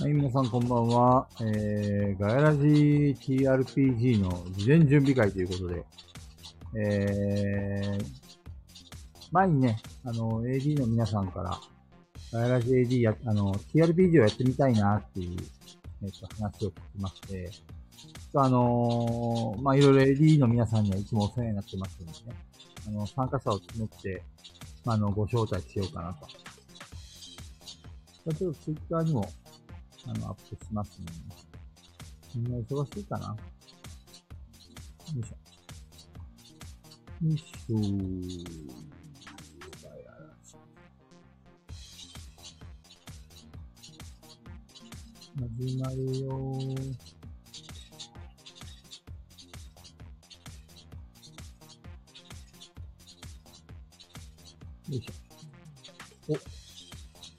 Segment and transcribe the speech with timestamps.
[0.00, 1.26] はい、皆さんこんばんは。
[1.40, 5.84] えー、ガヤラジ TRPG の事前準備会ということで、
[6.76, 8.04] えー、
[9.32, 11.58] 前にね、あの、AD の皆さんから、
[12.32, 15.36] ガヤラジ AD や、あの、TRPG をやってみたいなっていう、
[16.04, 17.50] えっ、と、話を聞きまして、
[18.36, 22.36] あのーまあ、いろいろ AD の皆さんにはいつもお世話になってますのでね、
[22.86, 24.22] あの、参加者を募って、
[24.84, 26.28] まあ、あの、ご招待しようかなと。
[26.28, 29.28] ちょっと Twitter にも、
[30.08, 31.06] あの、アップしますね。
[32.34, 33.26] みんな忙しいかな？
[33.28, 33.36] よ
[35.20, 35.36] いしょ。
[37.26, 37.76] よいしょ
[45.36, 46.72] 始まるよー。
[54.88, 56.34] よいしょ。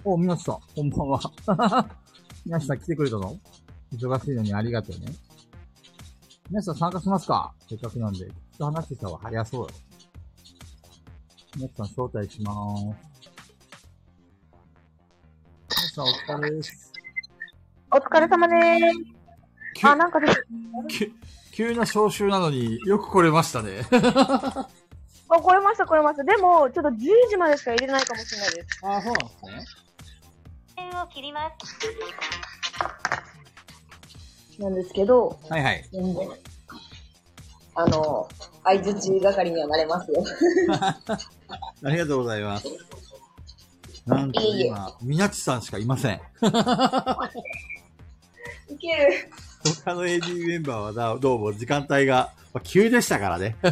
[0.06, 1.20] お、お、みなしさん、こんばんは。
[2.50, 3.38] みなしさん来てくれたの？
[3.94, 5.14] 忙しいのにありがとうね。
[6.50, 7.54] みなしさん参加しますか？
[7.70, 8.22] せっかくなんで。
[8.22, 9.70] きっと話してた方が早そうよ。
[11.58, 12.84] みなしさん招待しまーす。
[12.86, 12.90] み
[15.70, 16.92] なしさんお疲れです。
[17.92, 18.56] お疲れ様で
[19.76, 19.88] きす。
[19.88, 20.44] あ、なんかです。
[20.88, 21.14] き
[21.52, 23.82] 急な招集なのによく来れましたね。
[23.94, 24.68] あ、
[25.30, 26.24] 来れました、来れました。
[26.24, 26.98] でも、ちょっと10
[27.30, 28.80] 時までしか入れないかもしれないです。
[28.82, 29.79] あ、そうなんですね。
[31.02, 31.56] を切ります。
[34.62, 35.86] なんですけど、はいはい。
[37.76, 38.28] あの、
[38.64, 40.24] 相づち係にはなれますよ。
[41.84, 42.68] ありがとうございます。
[44.06, 46.16] なんと今、みなちさんしかいません。
[46.16, 46.20] い
[48.78, 49.30] ける。
[49.84, 53.56] 他の AD メンバーはだどうも時間帯が、まあ、急でしたからね。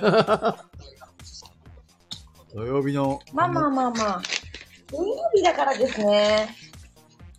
[2.54, 4.22] 土曜日の、まあまあまあまあ。
[4.90, 6.56] 土曜日だからですね。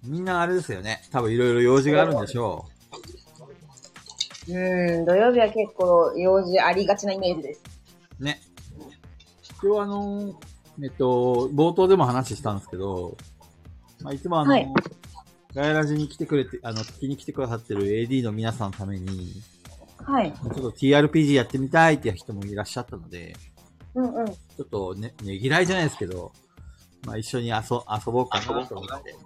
[0.04, 1.02] みんなあれですよね。
[1.10, 2.66] 多分いろいろ用事があるんでしょ
[4.48, 7.62] うん、土曜日は結構用事ありがちなイメージです。
[8.19, 8.25] う。
[8.25, 8.41] ね。
[9.62, 10.41] 今日あの、
[10.82, 13.16] えっと、冒頭でも話したんですけど、
[14.00, 14.69] まあ、いつもあの、はい
[15.54, 19.32] ガヤラジに来てくれて、あの、聞きに来てくださってる AD の皆さんのために、
[19.97, 20.32] はい。
[20.32, 23.34] ちょっと TRPG やってみたいっていう人もいらっしゃったので、
[23.94, 24.26] うんうん。
[24.26, 26.32] ちょっとね、ねぎらいじゃないですけど、
[27.06, 29.16] まあ一緒に遊遊ぼうかなと思って。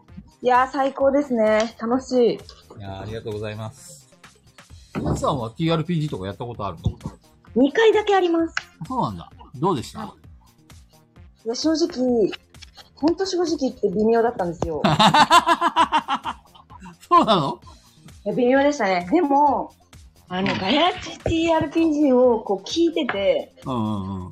[0.43, 1.77] いやー、最高ですね。
[1.81, 2.33] 楽しい。
[2.35, 2.39] い
[2.81, 4.09] やーありがとうございます。
[4.97, 6.91] 皆さんは TRPG とかやったことあるの
[7.65, 8.55] ？2回だけあります。
[8.87, 9.31] そうなんだ。
[9.55, 10.13] どうでした？
[11.45, 12.31] いや、正直、
[12.97, 14.83] ほんと正直言って微妙だったんですよ。
[17.09, 17.61] そうなの？
[18.25, 19.09] いや微妙でしたね。
[19.13, 19.73] でも、
[20.29, 24.31] あの、ガヤチ TRPG をこう聞いてて、うんうんうん。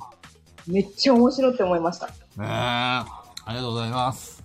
[0.67, 2.07] めっちゃ面白いって思いました。
[2.37, 4.43] えー、ありがとうございます。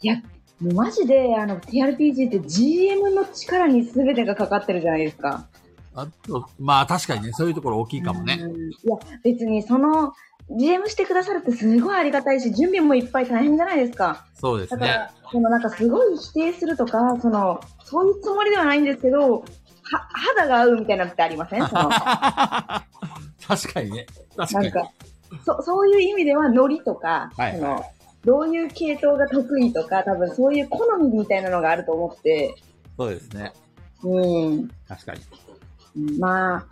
[0.00, 0.16] いや、
[0.60, 5.46] もうマジで、あの、TRPG って GM の力に全てがかかってるじゃないですか。
[5.94, 8.38] あと、まあ確かにね、そういうところ大きいかもね。
[8.40, 10.12] うんいや、別にその、
[10.50, 14.26] GM してくださるってすごいありがたいし、準備もいっぱい大変じゃないですか。
[14.34, 14.80] そうですね。
[14.80, 19.44] だから、そのなんかすごい否定するとか、その、そういうつもりではないんですけど、は、
[20.12, 21.66] 肌が合うみたいなのってありません？
[21.66, 24.06] その、 確かにね。
[24.36, 24.70] 確かに。
[24.72, 24.90] なんか、
[25.44, 27.84] そ、そういう意味ではノリとか、はいその、
[28.24, 32.54] どういう系統が得意とか、多分そういう好みみたいなのがあると思って、
[32.96, 33.52] そうですね。
[34.02, 34.20] う
[34.50, 34.70] ん。
[34.88, 35.20] 確かに。
[36.18, 36.66] まあ、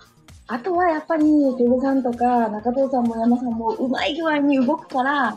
[0.55, 1.25] あとはやっぱり、
[1.59, 5.37] ペグさんとか、中藤さんも山さんもうまい具合に動くから、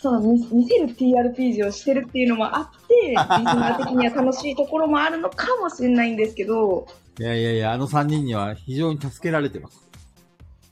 [0.00, 6.86] その見見せる TRPG をしてるっていうのもあって、リスナー的には楽しいところもあるのかもしれないんですけど、
[7.18, 9.88] いやいやいや、あの3人には非常に助けられてます。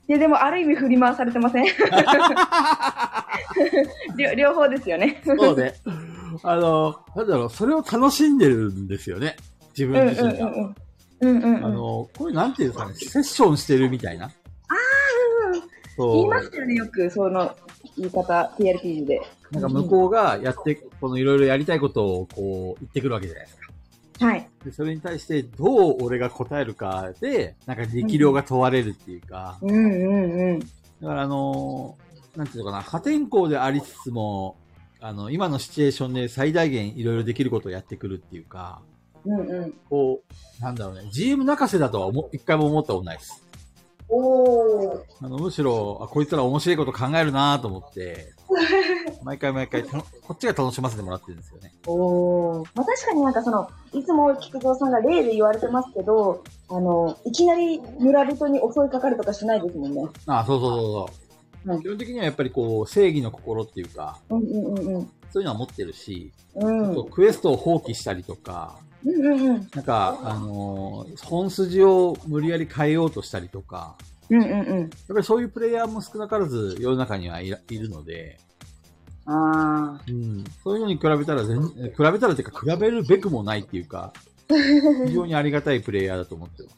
[0.07, 1.65] いやでもある意味振り回されてません？
[4.17, 5.21] 両両方ですよね。
[5.25, 5.73] そうね。
[6.43, 9.35] あの、なんだろう、それを楽しんでるんですよね。
[9.77, 10.45] 自うんうん分自身が。
[10.47, 10.75] うんうん。
[11.19, 11.65] うんうんうん。
[11.65, 14.25] あの、これなんていうんですかね、セッションしてるみたいな。
[14.25, 15.61] うんうん
[15.95, 16.13] そう。
[16.13, 17.55] 言いますよね、よく、その
[17.97, 19.21] 言い方、TRPG で。
[19.51, 23.67] なんか向こうがやって、このいろいろやりたいことをこう言ってくるわけじゃないですか。
[24.25, 24.49] はい。
[24.65, 30.59] で、それに対してどう俺が答えるかで、なんか力量が問われるっていうか、うんうんうん。
[30.59, 30.65] だ
[31.01, 32.06] からあのー
[32.37, 34.57] なんていうのかな、破天荒でありつつも、
[34.99, 38.81] あの、今のシチュエーションで最大限いろいろできることをやってくるっていうか、
[39.25, 39.73] うんうん。
[39.89, 40.21] こ
[40.59, 43.43] う、なんだろうね、GM 泣かせだとは思一回も思ったことないです。
[44.07, 45.01] おー。
[45.19, 48.33] あの、むしろ、あ、こいつら面白いこと考えるなと思って、
[49.23, 49.99] 毎回毎回こ
[50.33, 51.73] っちが楽しませてもらってるんですよね。
[51.87, 60.07] おーまあ、確かになんかその、いつも菊蔵さんが例で言われてますけど、あの、いきなり村人に襲いかかるとかしないですもんね。
[60.27, 61.26] あそうそうそうそう。
[61.67, 65.11] うん基本的にはやっぱりこう、正義の心っていうか、うんうんうんうん。
[65.31, 67.09] そういうのは持ってるし、うん。
[67.09, 69.69] クエストを放棄したりとか、うんうんうん。
[69.73, 73.95] なんか、あのー本筋を無理やり変えようとしたりとか、
[74.29, 74.79] うんうんうん。
[74.79, 78.37] やっぱりそういうプレイヤーも少なからず世の中にはいるので、
[79.29, 84.13] あうん、そういうのに比べたら全、え比べたらっていうか、比べるべくもないっていうか、
[85.05, 86.75] 非常にありがたいプレイヤーだと思ってます。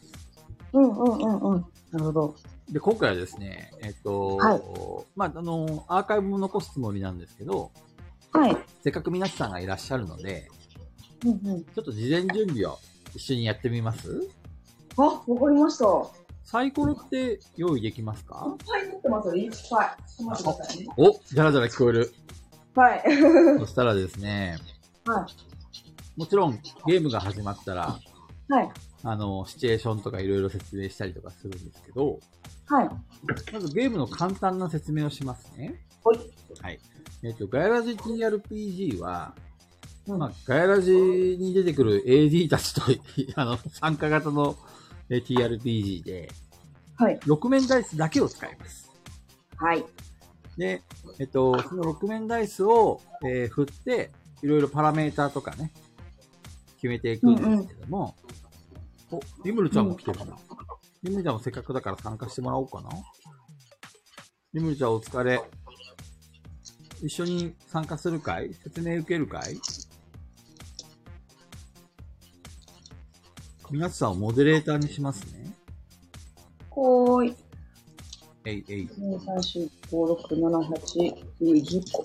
[0.74, 0.78] あ。
[0.80, 1.66] うんうんうんうん。
[1.92, 2.36] なるほど。
[2.72, 4.62] で、今回はですね、えっと、はい
[5.16, 7.72] まあ、あの、アーカイブも残すつもりなんですけど、
[8.32, 8.58] はい。
[8.84, 10.48] せっかく皆さんがいらっしゃるので、
[11.26, 11.64] うんうん。
[11.64, 12.78] ちょっと事前準備を
[13.16, 14.30] 一緒にやってみます？
[14.98, 15.86] あ、わかりました。
[16.44, 18.56] サイコロって用意できますか？
[18.60, 19.36] いっぱい持ってますよ。
[19.36, 20.24] いっぱい。
[20.24, 20.88] 待ってくださいね。
[20.98, 22.14] おじゃらじゃら聞こえる。
[22.76, 23.04] はい。
[23.60, 24.58] そしたらですね、
[25.06, 25.28] は
[26.16, 28.00] もちろんゲームが始まったら、
[28.50, 28.54] い。
[28.54, 28.70] はい。
[29.04, 32.20] あの、シチュエーションとかいろいろ説明したりとかするんですけど、
[32.66, 32.90] はい。
[33.54, 35.86] まずゲームの簡単な説明をしますね。
[36.04, 36.20] はい。
[36.62, 36.80] はい。
[37.24, 39.34] えっ、と、ガヤラジ TRPG は、
[40.08, 42.82] うんまあ、ガヤラジに出てくる AD たちと、
[43.36, 44.58] あの、参加型の
[45.10, 46.32] えー TRPG で、
[46.96, 47.20] はい。
[47.20, 48.92] 6面ダイスだけを使います。
[49.56, 49.86] はい。
[50.58, 50.84] で、
[51.20, 54.12] えっと、その6面ダイスを、えー振って、
[54.42, 55.72] いろいろパラメーターとかね、
[56.76, 58.16] 決めていくんですけども、
[59.12, 60.38] お、リムルちゃんも来てるな。
[61.04, 62.90] リムルちゃんもせっかくだから参加してもらおうかな。
[64.54, 65.42] リムルちゃんお疲れ。
[67.02, 68.54] 一緒に参加するかい？
[68.54, 69.60] 説明受けるかい？
[73.72, 75.54] 皆さんをモデレーターにしますね。
[76.70, 77.36] ほーい。
[78.46, 78.88] えいえい。
[78.88, 82.02] 2、3、4、5、6、7、8、9、10個。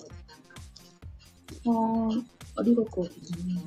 [1.71, 2.25] はーい。
[2.57, 3.61] ありがとうございま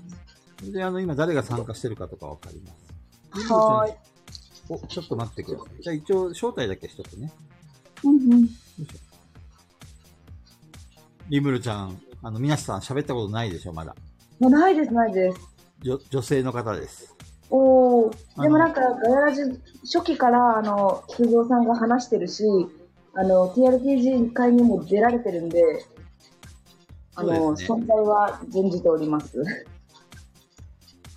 [0.63, 0.73] す。
[0.73, 2.88] で、あの、今誰が参加してるかとかわかります？
[3.31, 3.95] はーい。
[4.69, 5.83] お、ちょっと待ってください。
[5.83, 7.33] じゃあ一応、招待だけしとくね。
[8.05, 8.49] うんうん。
[11.29, 13.95] リムルちゃん、あの、皆さん喋ったことないでしょ、まだ。
[14.39, 15.39] もうないです、ないです。
[15.83, 17.15] 女女性の方です。
[17.51, 18.17] おー。
[18.37, 19.43] あのでもなんか、ガヤラジ
[19.85, 22.45] 初期から、あの、菊蔵さんが話してるし、
[23.15, 25.63] あの、TRPG 会にも出られてるんで、
[27.15, 29.43] あの、ね存在は存じております。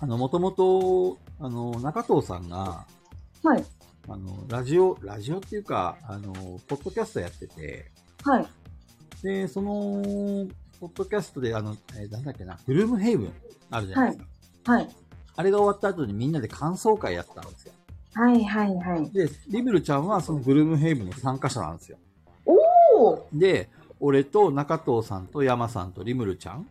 [0.00, 2.86] あの、もともと、あの、中藤さんが、
[3.42, 3.64] はい。
[4.08, 6.32] あの、ラジオ、ラジオっていうか、あの、
[6.68, 7.90] ポッドキャストやってて、
[8.22, 8.46] はい。
[9.24, 10.46] で、その、
[10.80, 13.32] ポッドキャストで、あの、えーなんだっけな、グルームヘイブン
[13.70, 14.24] あるじゃないです
[14.62, 14.72] か。
[14.72, 14.88] はい。
[15.34, 17.72] あれが終わった後にみんなで感想会やったんですよ。
[18.14, 19.10] はい、はい、はい。
[19.10, 21.98] で、リムルちゃんはそのグルームヘイブンの参加者なんですよ。
[22.44, 23.68] おーで、
[23.98, 26.68] 俺と中藤さんと山さんとリムルちゃん、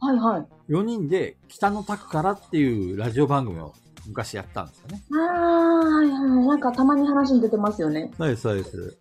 [0.00, 0.46] はい、はい。
[0.72, 3.72] 4人で北のタクからっていうラジオ番組を
[4.06, 5.02] 昔やったんですよね。
[5.12, 6.46] あー、はい、はい。
[6.46, 8.10] なんかたまに話に出てますよね。
[8.18, 8.98] そうです、そうです。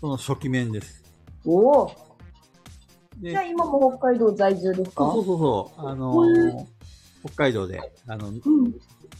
[0.00, 1.04] その初期面です。
[1.44, 1.90] おー。
[3.20, 5.04] でじゃあ今も北海道在住ですか？
[5.12, 6.64] そうそうそうあのへー
[7.26, 7.78] 北海道で、
[8.08, 8.40] あの、うん。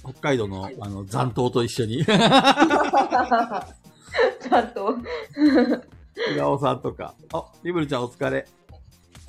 [0.02, 2.16] 北海道のあの残党と一緒に、 ちゃ
[4.62, 4.96] んと。
[6.34, 8.48] 平尾さんとか、あ、リムルちゃんお疲れ。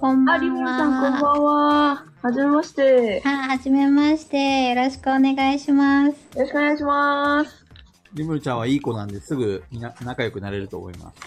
[0.01, 0.37] あ、こんばんは。
[0.39, 2.05] リムルさんこんばんは。
[2.23, 3.21] はじめまして。
[3.23, 4.69] よははじめまして。
[4.69, 6.17] よろしくお願いします。
[6.35, 7.65] ろしくお願いします。
[8.13, 11.17] リムルちゃんはいい子なんですぐみな仲良くなれると思います。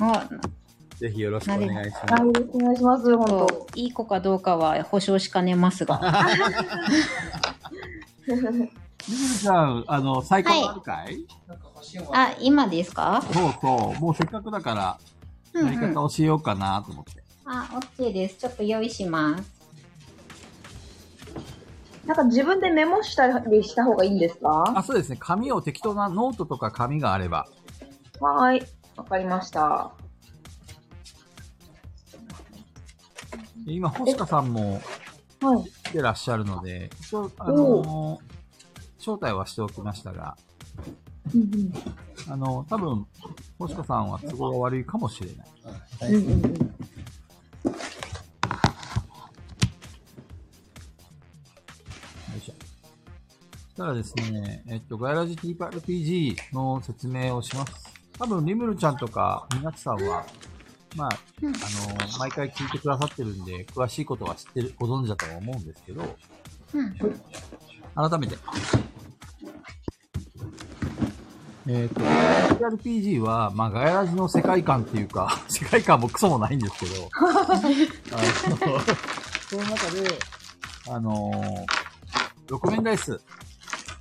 [0.00, 0.12] お
[0.96, 2.24] ぜひよろしくお願いしますあ、。
[2.24, 3.16] よろしくお願いします。
[3.16, 3.46] 本当。
[3.46, 6.00] といい子かどうかは保証しかねますが。
[8.26, 8.70] リムル
[9.40, 11.26] ちゃん、あの、最高あるかい、
[12.14, 13.22] あ、今ですか？
[13.32, 14.98] そうそう、もうせっかくだから、
[15.52, 15.74] うんうん。
[15.74, 17.12] やり方教えようかなと思って。
[17.12, 17.23] あ、オッ
[17.96, 18.36] ケーです。
[18.36, 19.52] ちょっと用意します。
[22.06, 24.72] なんか自分でメモしたりした方がいいんですか？
[24.76, 25.16] あ、そうですね。
[25.18, 27.46] 紙を適当なノートとか紙があれば。
[28.20, 28.66] はーい。
[28.96, 29.92] わかりました。
[33.66, 34.80] 今、星香さんも
[35.40, 35.64] はい。
[35.84, 38.20] 来てらっしゃるので、一応、あの
[38.98, 40.36] 招待はしておきましたが、
[41.34, 41.72] うん
[42.28, 43.06] あの、多分、
[43.58, 46.12] 星香さんは都合が悪いかもしれない。
[46.12, 46.42] うん。
[46.44, 46.74] うん
[52.36, 52.52] いしょ。
[52.52, 57.72] そしたらですね、えっと、ガイラジ TRPG の説明をします。
[58.18, 60.24] 多分、リムルちゃんとか、みなつさんは、
[60.96, 66.02] まあ、うんあの、毎回聞いてくださってるんで、詳しいことは知ってる、ご存知だとは思うんですけど、
[66.74, 66.94] うん。
[67.94, 68.36] 改めて。
[71.66, 78.80] えっ、と、TRPG は、まあ、ガヤラジの世界観っていうか、 世界観もクソもないんですけど、あの
[79.48, 80.18] その中で、
[80.90, 83.18] あのー、6面ダイス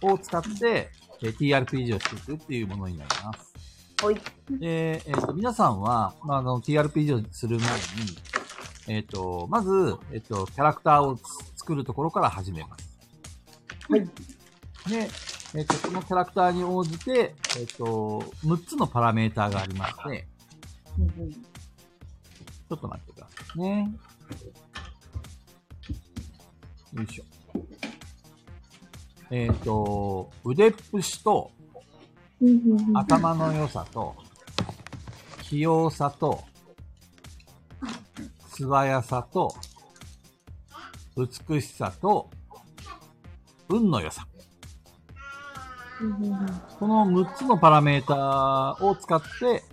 [0.01, 0.91] を使って、
[1.21, 3.53] えー TRPG をしていくっていうものになります。
[4.03, 4.15] はい。
[4.49, 7.79] で、えっ、と、皆さんは、まあ、あの、TRPG をする前に、
[8.87, 11.21] えっ、と、まず、えっ、と、キャラクターをつ
[11.59, 12.89] 作るところから始めます。
[13.89, 14.01] はい。
[14.89, 15.09] で、
[15.55, 20.27] えっ、と、そのキャラクターに応じて、えっ、と、6つのパラメーターがありまして、
[22.69, 23.93] ちょっと待ってくださいね。
[26.93, 27.23] よいしょ。
[29.29, 31.51] えっ、と、腕っぷしと、
[32.95, 34.15] 頭の良さと、
[35.43, 36.43] 器用さと、
[38.47, 39.55] 素早さと、
[41.15, 42.31] 美しさと、
[43.69, 44.27] 運の良さ。
[46.79, 49.63] この6つのパラメーターを使って、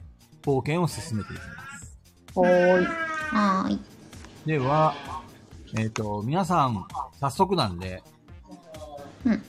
[0.43, 1.99] 冒険を進めていきます。
[2.35, 2.85] はーい。
[2.85, 3.81] はーい。
[4.47, 4.95] では、
[5.79, 6.87] えっ、と、皆さん、
[7.19, 8.03] 早速なんで、
[9.25, 9.43] うん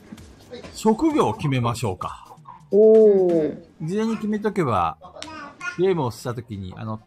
[0.74, 2.26] 職業を決めましょうか。
[2.72, 3.62] おー。
[3.82, 4.98] 事前に決めとけば、
[5.78, 7.00] ゲームをしたときに、あの、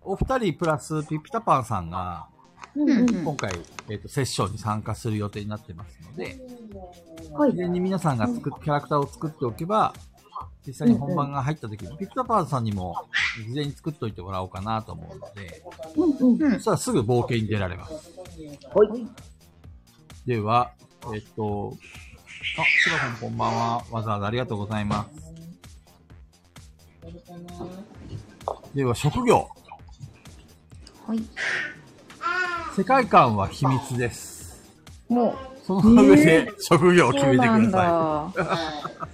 [0.00, 2.28] お二人プラスピピタパンさんが、
[2.74, 3.52] 今回、
[3.88, 6.40] えっ、と、セッションに参加する予定になってますので、
[7.32, 7.52] はい。
[7.52, 9.94] 事前に皆さんが作っキャラクターを作っておけば、
[10.66, 12.96] 実際に本番が入ったときに、ピピタパンさんにも
[13.46, 15.62] 事前に作っておいてもらおうかなと思うので、
[15.96, 16.42] うんうん。
[16.42, 17.92] うんそしたらすぐ冒険に出られます。
[18.74, 19.06] はい。
[20.26, 20.72] では、
[21.14, 21.76] えっ、と、
[22.58, 23.84] あ、シロさんこんばんは。
[23.90, 25.34] わざわざありがとうございます。
[28.74, 29.48] では、職業。
[31.06, 31.22] はい。
[32.76, 34.62] 世界観は秘密です。
[35.08, 38.32] もう、その上で職業を決めてくださなんだ。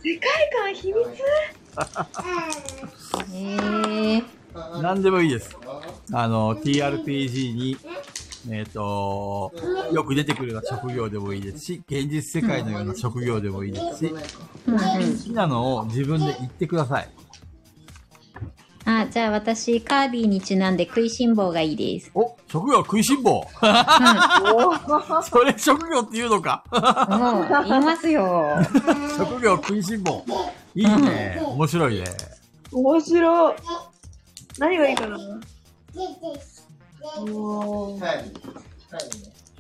[0.03, 1.09] 世界観秘密？
[3.33, 4.19] へえ。
[4.19, 4.25] い。
[4.83, 5.57] 何でもいいです。
[6.13, 7.77] あの、TRPG に、
[8.51, 9.53] えっ、と、
[9.93, 14.15] よく出てくるような職業でもいいですし、現実世界のような職業でもいいですし。
[14.67, 17.09] 好きなのを自分で言ってください。
[18.99, 22.11] あ、じゃあ私、カービィにちなんで食いしん坊がいいです。
[22.15, 23.39] お、職業食いしん坊。
[23.39, 25.23] おー。
[25.23, 26.65] それ職業って言うのか。
[26.71, 28.57] もう、言いますよ。
[29.17, 30.25] 職業食いしん坊。
[30.75, 31.43] いいね。
[31.45, 32.05] 面白いね。
[32.73, 33.55] 面白い。
[34.59, 35.19] 何がいいかな？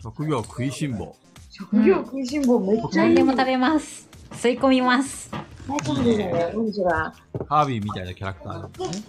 [0.03, 1.15] 職業食いしん坊。
[1.51, 3.15] 職業食いしん坊めっちゃいい。
[3.15, 4.09] 何でも食べます。
[4.33, 5.31] 吸い込みます。
[5.69, 6.53] 大丈夫だよね。
[6.55, 6.89] 何それ。
[6.91, 9.05] ハービーみたいなキャラクターですね。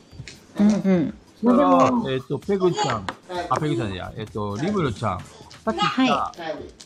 [0.60, 1.14] うんうん。
[1.42, 3.08] それ何でもから、えっ、と、ペグちゃん。
[3.50, 5.20] あ、ペグちゃんじゃないえっ、と、リムルちゃん。
[5.64, 6.34] さっき言った、は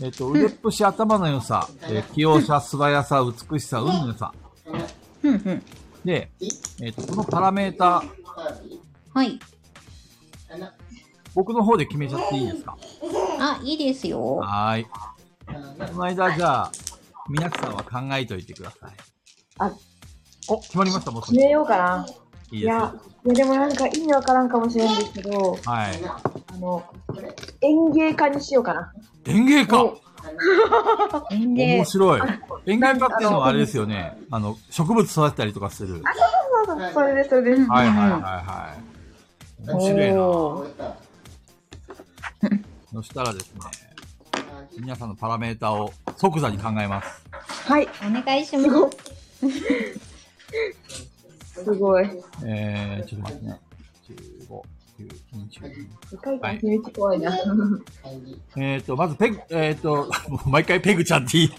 [0.01, 4.33] えっ、と、腕っぷし頭の良さ、えー器用さ、素早さ、美しさ、運の良さ。
[5.23, 5.63] うんうん。
[6.03, 6.29] で、
[6.81, 8.09] えっ、と、このパラメーター、
[9.13, 9.39] はい。
[11.33, 12.77] 僕の方で決めちゃっていいですか？
[13.39, 14.37] あ、いいですよ。
[14.37, 14.85] はーい。
[14.85, 14.91] こ
[15.95, 16.71] の間、じゃあ、
[17.29, 18.91] 皆さんは考えといてください。
[19.59, 19.73] あ、
[20.47, 22.05] お、決まりました、もう決めようかな。
[22.51, 22.93] いや、
[23.25, 25.95] いやでもなんか意味わからんかもしれんですけど、はい。
[26.53, 26.83] あの、
[27.61, 28.93] 園芸家にしようかな。
[29.25, 29.93] 園芸家？
[31.31, 31.85] 園芸面。
[31.85, 32.21] 白い。
[32.65, 34.17] 園芸家っていうのはあれですよね。
[34.31, 36.01] あの、植物育てたりとかする。
[36.65, 37.61] そうそう、それです、それです。
[37.69, 39.71] はいはいはいはい。
[39.71, 40.95] 面白いな。
[42.93, 43.59] そしたらですね、
[44.79, 47.25] 皆さんのパラメータを即座に考えます。
[47.67, 48.97] はい、お願いします。
[51.63, 52.09] すごい。
[52.45, 53.59] えー、ちょっと待ってね。
[54.49, 55.09] 15、9、
[55.49, 55.87] 22。
[56.11, 57.37] 世界観秘密怖いな。
[58.57, 60.09] えーと、まずペグ、えーと、
[60.45, 61.51] 毎回ペグちゃんって言い、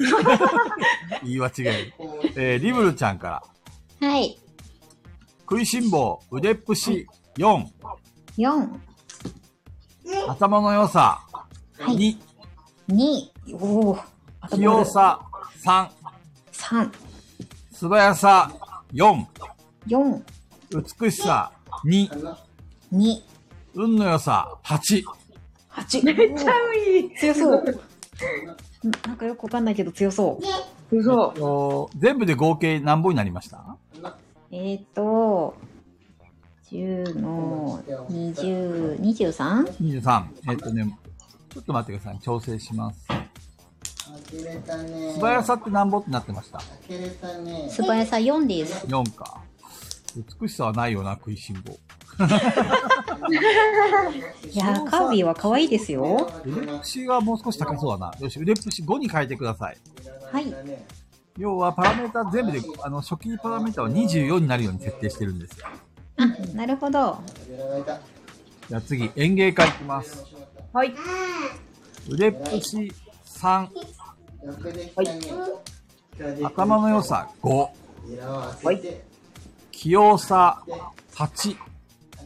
[1.24, 1.92] 言い間違い。
[2.36, 3.42] えー、リブルちゃんか
[4.00, 4.08] ら。
[4.08, 4.38] はい。
[5.40, 7.66] 食いしん坊、腕っぷし、4。
[8.36, 8.68] 4、
[10.28, 11.20] 頭の良さ、
[11.78, 12.18] はい
[12.88, 13.30] 2。
[13.46, 13.98] 2、おお。
[14.50, 15.20] 器用さ、
[15.64, 15.88] 3。
[16.52, 16.90] 3、
[17.72, 18.52] 素早さ、
[18.92, 19.24] 4。
[19.86, 20.22] 4、
[21.00, 21.52] 美しさ、
[21.84, 22.10] 2。
[22.92, 23.22] 2、
[23.74, 25.02] 運の良さ、8。
[25.70, 26.04] 8。
[26.04, 27.14] めっちゃいい。
[27.16, 27.64] 強そう。
[29.06, 30.40] なんかよくわかんないけど強そ
[30.90, 30.96] う。
[30.96, 31.14] 嘘。
[31.38, 33.76] お全部で合計何本になりました？
[34.52, 35.54] えっ、ー、と、
[36.70, 39.66] 10の20、23?
[39.80, 40.24] 23。
[40.50, 40.98] えっとね、
[41.52, 42.20] ちょっと待ってください。
[42.20, 43.06] 調整します。
[45.14, 46.60] 素早さって何本ってなってました？
[46.60, 48.86] 素早さ4です。
[48.86, 49.42] ?4 か。
[50.40, 51.72] 美しさはないよな、食いしん坊。
[54.50, 56.30] いやー、カービィは可愛いですよ。
[56.44, 58.18] 腕っぷしはもう少し高そうだな。
[58.18, 59.76] よし、腕っぷし5に変えてください。
[60.32, 60.54] はい。
[61.36, 65.66] 要は、パラメータ全部で、あの、初期パラメータは24になるように設定してるんですよ。
[66.16, 67.18] あ、なるほど。
[68.68, 70.24] じゃあ次、園芸家いきます。
[70.72, 70.94] はい。
[72.08, 72.92] 腕っぷし
[73.26, 73.68] 3、
[76.42, 77.48] 頭の良さ5、
[78.64, 78.80] はい。
[79.76, 80.62] 器用さ
[81.12, 81.54] 8、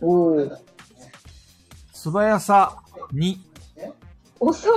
[0.00, 0.56] おー。
[1.92, 2.80] 素早さ
[3.12, 3.36] 2、
[4.38, 4.72] 遅っ。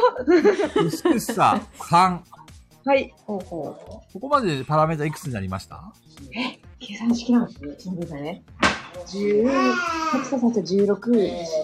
[0.83, 2.19] 美しさ3、
[2.83, 3.13] はい。
[3.25, 5.93] ほうほここまででパラメータいくつになりました？
[6.79, 7.75] 計算式なんですね。
[7.77, 8.43] ちょっと待ってくださいね。
[9.05, 10.97] 10、8と8と16、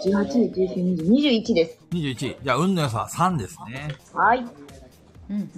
[0.05, 1.79] 18、19、20、21です。
[1.91, 2.43] ?21。
[2.43, 3.95] じゃあ、運の良さは3ですね。
[4.13, 4.43] はい。
[4.43, 4.47] う。
[5.31, 5.49] うんうん。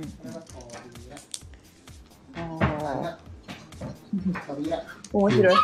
[5.14, 5.56] 面白い。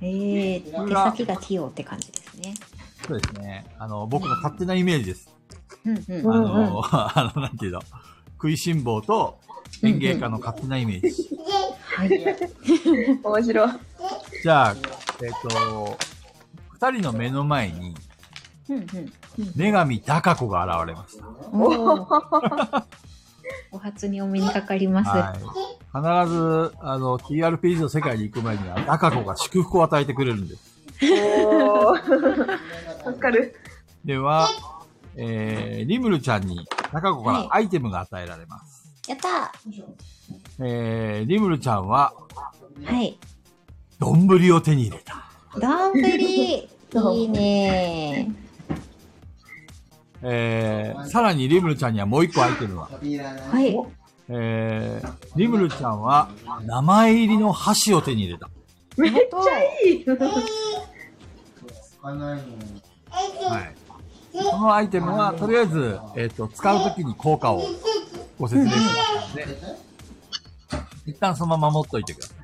[0.00, 2.54] えー、手先が器用って感じですね。
[3.06, 3.66] そうですね。
[3.78, 5.34] あの、僕の勝手なイメージです。
[5.84, 6.32] うんうん。
[6.32, 7.80] あうんうんの、 あの、なんていうの、
[8.32, 9.38] 食いしん坊と
[9.82, 11.30] 園芸家の勝手なイメージ。
[13.22, 13.70] 面白い。
[14.42, 14.74] じゃあ、
[15.22, 15.98] えっ、と、
[16.72, 17.94] 二人の目の前に。
[19.56, 21.26] 女神高子が現れました。
[21.52, 22.84] おー
[23.72, 25.10] お初にお目にかかります。
[25.10, 25.73] はい。
[25.94, 30.74] 必ず、あの、TRPG の世界に行く前には、高子が祝福を与えてくれるんです。
[31.46, 32.58] おー。
[33.04, 33.54] 助かる。
[34.04, 34.48] では、
[35.16, 38.92] えー、リムルちゃんに高子からアイテムが与えられます。
[39.06, 39.52] やった
[40.58, 43.16] えー、リムルちゃんは、ーはい。
[44.00, 45.30] 丼を手に入れた。
[45.60, 48.32] どんぶりいいね
[50.22, 52.88] えー、さらにリムルちゃんにはもう一個アイテムが。
[52.88, 54.03] はい。
[54.28, 56.30] えー、リムルちゃんは、
[56.64, 58.48] 名前入りの箸を手に入れた。
[58.96, 59.20] めっちゃ
[59.86, 60.04] いい。
[60.06, 60.14] は
[63.60, 63.74] い。
[64.32, 67.62] このアイテムは、とりあえず、えっ、と、使うときに効果を
[68.38, 68.88] ご説明します
[69.30, 69.46] ので、
[71.06, 72.38] 一旦そのまま持っといてください。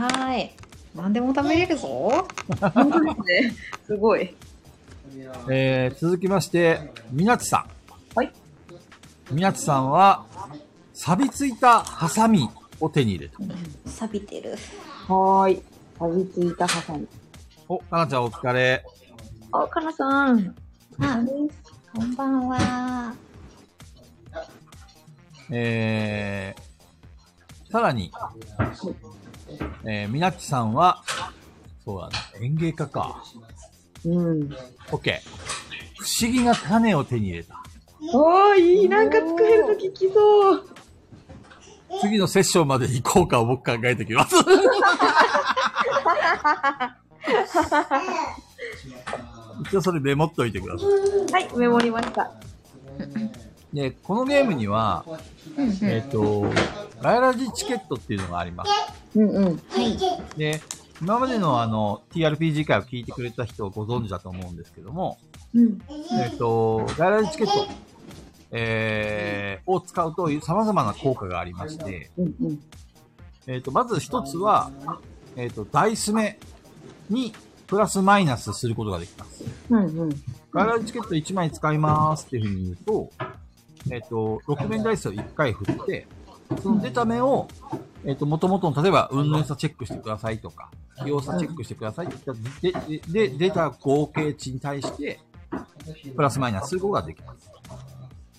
[0.00, 0.50] はーい。
[0.94, 2.26] 何でも食べれるぞ。
[2.60, 3.54] 本当ですね。
[3.86, 4.34] すごい。
[5.48, 7.66] えー、続きまして、みなちさん。
[8.16, 8.32] はい。
[9.30, 10.24] みなちさんは、
[10.98, 12.50] 錆びついたハサミ
[12.80, 13.38] を手に入れた。
[13.88, 14.56] 錆びてる。
[15.06, 15.62] はーい。
[15.96, 17.06] 錆びついたハサミ。
[17.68, 18.84] お、かなちゃんお疲れ。
[19.52, 20.54] あ、かなさん。
[20.98, 21.22] あ、
[21.94, 23.14] こんばんは。
[25.50, 28.10] えー、さらに、
[29.84, 31.04] えー、みなっちさんは、
[31.84, 33.22] そうだね、園芸家か。
[34.04, 34.52] うん。
[34.90, 35.28] オッケー。
[35.96, 37.54] 不思議な種を手に入れた。
[38.12, 38.88] おー、いい。
[38.88, 40.77] なんか作れるとききそう。
[42.00, 44.34] 次のセッションまでに効果を僕考えてきます。
[49.62, 50.86] 一応それメモっといてくださ
[51.32, 52.22] はい、メモりました。
[52.22, 53.76] い。
[53.76, 55.04] で、このゲームには、
[55.56, 55.78] うんうん。
[55.82, 56.46] えっ、と、
[57.02, 58.70] ガヤラジチケットっていうのがあります。
[59.16, 59.44] うんうん。
[59.44, 59.98] はい。
[60.36, 60.60] で、
[61.02, 65.18] 今までのあの、TRPG 会を聞いてくれた人はご存知だと思うんですけども、
[65.54, 65.78] うん。
[66.20, 67.66] えっ、と、ガヤラジチケット、
[68.50, 72.60] えー、を使うと様々な効果がありまして、うんうん。
[73.46, 74.70] えっ、と、まず一つは、
[75.36, 76.38] えっ、と、ダイス目
[77.10, 77.32] に
[77.66, 79.44] プラスマイナスすることができます。
[79.70, 80.08] うんうん。
[80.52, 83.10] ガヤラジチケット1枚使いますっていうふうに言うと、
[83.90, 86.06] えっ、と、6面ダイスを1回振って、
[86.62, 87.48] その出た目を、
[88.04, 90.70] えっ、と、元々の、例えば、運の良さチェックしてくださいとか、
[91.04, 95.20] 器用さチェックしてくださいって言ったで、で、で、出た合計値に対して、
[96.14, 97.50] プラスマイナスすることができます。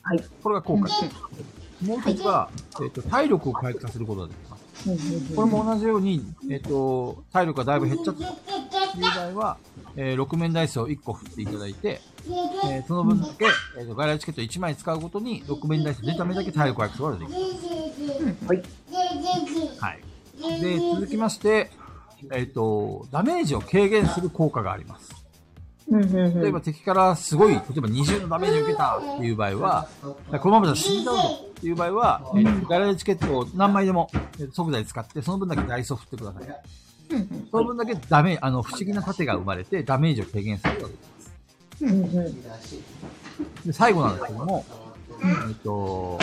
[0.10, 0.24] はい。
[0.42, 1.86] これが効果です。
[1.86, 2.50] もう一つは、
[2.84, 5.36] えっ、と、体力を回復させることができます。
[5.36, 9.58] これも同じように、えっ、と、体力がだいぶ減っちゃったという場合は、
[9.96, 12.02] えー6面ダイスを1個振っていただいて、
[12.66, 13.46] えーその分だけ、
[13.78, 17.44] えっ、と、外来チケット1枚使うごとに、6面ダイス出た目だけ体力回復ができます。
[18.48, 18.64] はい。
[19.78, 20.62] はい。
[20.62, 21.70] で、続きまして、
[22.34, 25.19] えっ、と、ダメージを軽減する効果があります。
[26.42, 36.44] 例えば敵からすごい、例えば20のダメージを受けたっていう場合は、このままじゃ死んじゃうぞっていう場合は、えー、外来チケットを何枚でも、えー即座に使って、その分だけダイスを振ってください。
[37.50, 43.66] その分だけダメ、あの、不思議な盾が生まれて、ダメージを軽減することができます。
[43.66, 44.66] で、最後なんですけども、
[45.50, 46.20] えっと、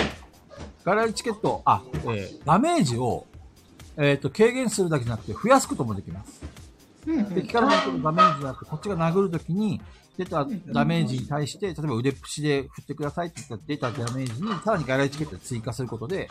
[0.85, 3.27] ガラリチケット、あ、えーダメージを、
[3.97, 6.41] えっと、軽減するだけじゃなくて、増やすこともできます。
[7.07, 9.81] うんうん敵から受けるダメージじゃなくて、こっちが殴るときに、
[10.17, 16.29] 出たダメージに対して、例えば腕っぷしで振ってくださいって言ったら出たダメージに、さらにガラリチケットを追加することで、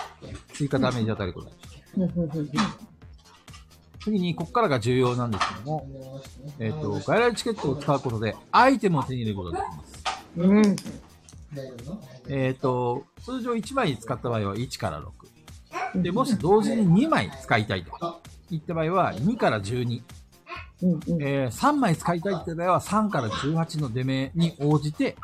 [0.54, 1.98] 追加ダメージを与えることができます。
[1.98, 2.50] うんうんうん。
[4.02, 5.88] 次に、ここからが重要なんですけども、
[6.60, 10.04] えっ、と、ガイラリチケットを使うことで、アイテムを手に入れることができます。
[10.38, 10.76] うん。
[12.28, 15.02] えっ、と、通常1枚使った場合は1から
[15.94, 16.02] 6。
[16.02, 17.92] で、もし同時に2枚使いたいと
[18.52, 20.02] いった場合は2から12。
[20.82, 21.00] うんうん。
[21.22, 25.16] えー3枚使いたいって場合は3から18の出目に応じて、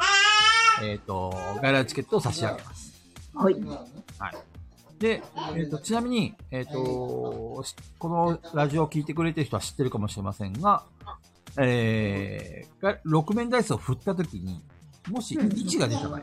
[0.84, 2.94] えっ、と、ガイラリチケットを差し上げます。
[3.34, 3.54] はい。
[3.54, 4.36] はい。
[5.00, 5.24] で、
[5.56, 10.84] えっ、と、ちなみに、えっ、と、しこのラジオを聞いてくれてる人は知ってるかもしれませんが、
[11.58, 14.62] えー、が6面ダイスを振ったときに、
[15.10, 16.22] もし1が出た場合、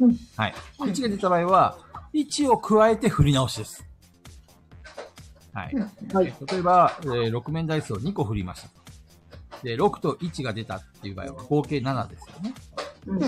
[0.00, 0.54] うんはい。
[0.78, 1.78] 1が出た場合は、
[2.12, 3.84] 1を加えて振り直しです。
[5.54, 5.74] はい。
[6.12, 6.34] はい。
[6.50, 8.68] 例えば、えー6面ダイスを2個振りました。
[9.62, 12.54] で、6と1が出たっていう場合は合計7ですよね。
[13.06, 13.20] うん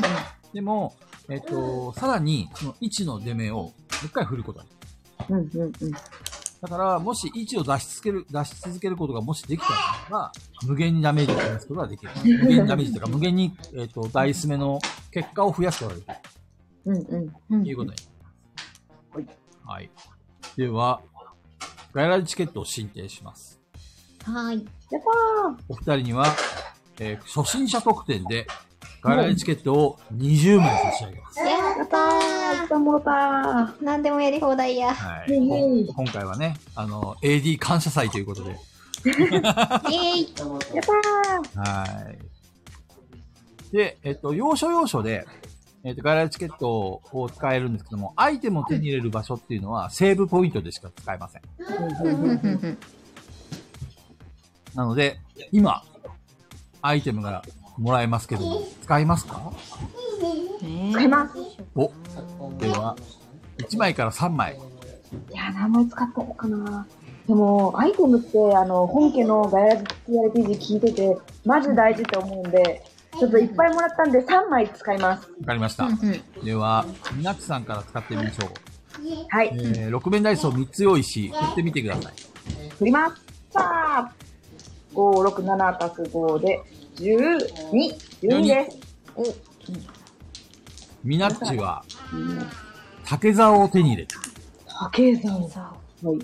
[0.52, 0.96] でも、
[1.28, 4.62] えっ、と、さらに、その1の出目をもう一回振ること。
[5.28, 5.72] うんうんうん。
[5.90, 9.78] だから、もし1を出し続ける、出し続けることがもしできたら
[10.10, 10.32] ば、
[10.66, 12.12] 無限にダメージを増やすことができる。
[12.24, 14.78] 無限にダメージというか、無限に、えっ、と、ダイス目の
[15.10, 16.16] 結果を増やすことができる。
[16.86, 17.66] うんうん。
[17.66, 18.02] いうことにな
[19.16, 19.66] ります。
[19.66, 19.90] はい。
[20.56, 21.02] では、
[21.96, 23.59] ガイラジチケットを申請します。
[24.22, 24.56] はい。
[24.56, 26.26] やったお二人には、
[27.00, 28.46] えー初心者特典で、
[29.00, 31.40] ガイラジチケットを20枚差し上げます。
[31.40, 34.92] ーやったーやったもろたー何でもやり放題や。
[34.94, 35.87] はい。
[35.87, 38.50] 今回はね、あの、AD 感謝祭ということで、
[39.00, 40.35] イェーイ
[40.74, 40.85] やっ
[41.54, 43.74] たーはい。
[43.74, 45.26] で、えっと、要所要所で、
[45.87, 51.42] えっと、ガイラジチケットを使えるんですけども、アイテムを手に入れる場所っていうのは、セーブポイントでしか使えません。
[54.75, 55.20] なので、
[55.53, 55.85] 今、
[56.83, 57.44] アイテムが
[57.79, 59.53] もらえますけども、使いますか？
[60.92, 61.35] 使います。
[61.77, 61.92] お、
[62.59, 62.96] では、
[63.59, 64.57] 1枚から3枚。
[64.57, 66.85] いやー、何枚使ってるかな。
[67.29, 72.83] でも、アイテムって、あの、本家のガヤラジ TRPG 聞いてて、マジ大事って思うんで、
[73.18, 75.31] ちょっといっぱいもらったんで3枚使います。
[75.40, 75.88] わかりました
[76.44, 78.50] では、みなちさんから使ってみましょう。
[79.29, 79.50] はい。
[79.55, 82.14] えー、6面ダイスを3つ用意し、振ってみてください。
[82.79, 83.22] 振ります。
[83.50, 84.12] さあ、
[84.94, 86.61] 5、6、7足す5で、
[86.96, 88.79] 12、12です。
[91.05, 92.38] みなっちは、うん
[93.09, 94.16] 竹竿を手に入れた。
[94.90, 95.61] 竹山さ
[96.02, 96.09] ん。
[96.09, 96.18] はい。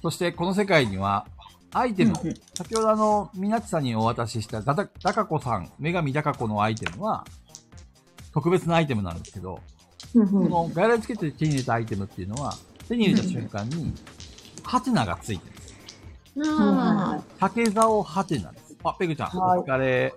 [0.00, 1.26] そして、この世界には、
[1.74, 7.24] アイテム、うんうん先ほどあの、みなっちさんにお渡ししたダダダカコさん、女神ダカコのアイテムは、
[8.32, 9.60] 特別なアイテムなんですけど、こ
[10.14, 12.54] うんうんのガイラチケットで手に入れたアイテムっていうのは、
[12.88, 13.92] 手に入れた瞬間に、
[14.62, 15.74] ハテナがついてるんです。
[16.60, 18.76] あ竹竿ハテナです。
[18.84, 20.14] あ、ペグちゃん、はいお疲れ。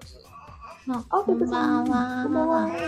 [0.87, 2.23] ーあ、こんばんは。
[2.23, 2.67] こんばんは。
[2.69, 2.81] ペグ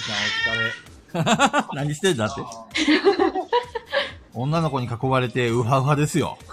[0.00, 1.64] ちゃんお疲れ。
[1.74, 2.40] 何してんだって。
[4.34, 6.38] 女の子に囲まれてウハウハですよ。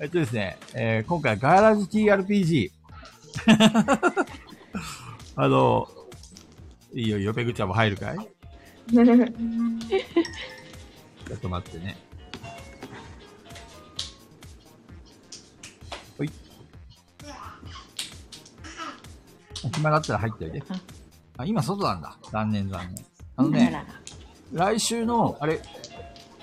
[0.00, 2.70] えっとですね、えー今回ガイラジ TRPG。
[5.36, 5.88] あの、
[6.92, 8.16] いいよいいよ、ペグちゃんも入るかい？
[8.88, 11.96] ちょっと待ってね。
[16.16, 16.30] ほい。
[19.74, 20.62] 暇だったら入っておいで。
[21.36, 22.16] あ、今外なんだ。
[22.32, 23.04] 残念残念。
[23.36, 23.84] あのね、
[24.52, 25.60] 来週の、あれ、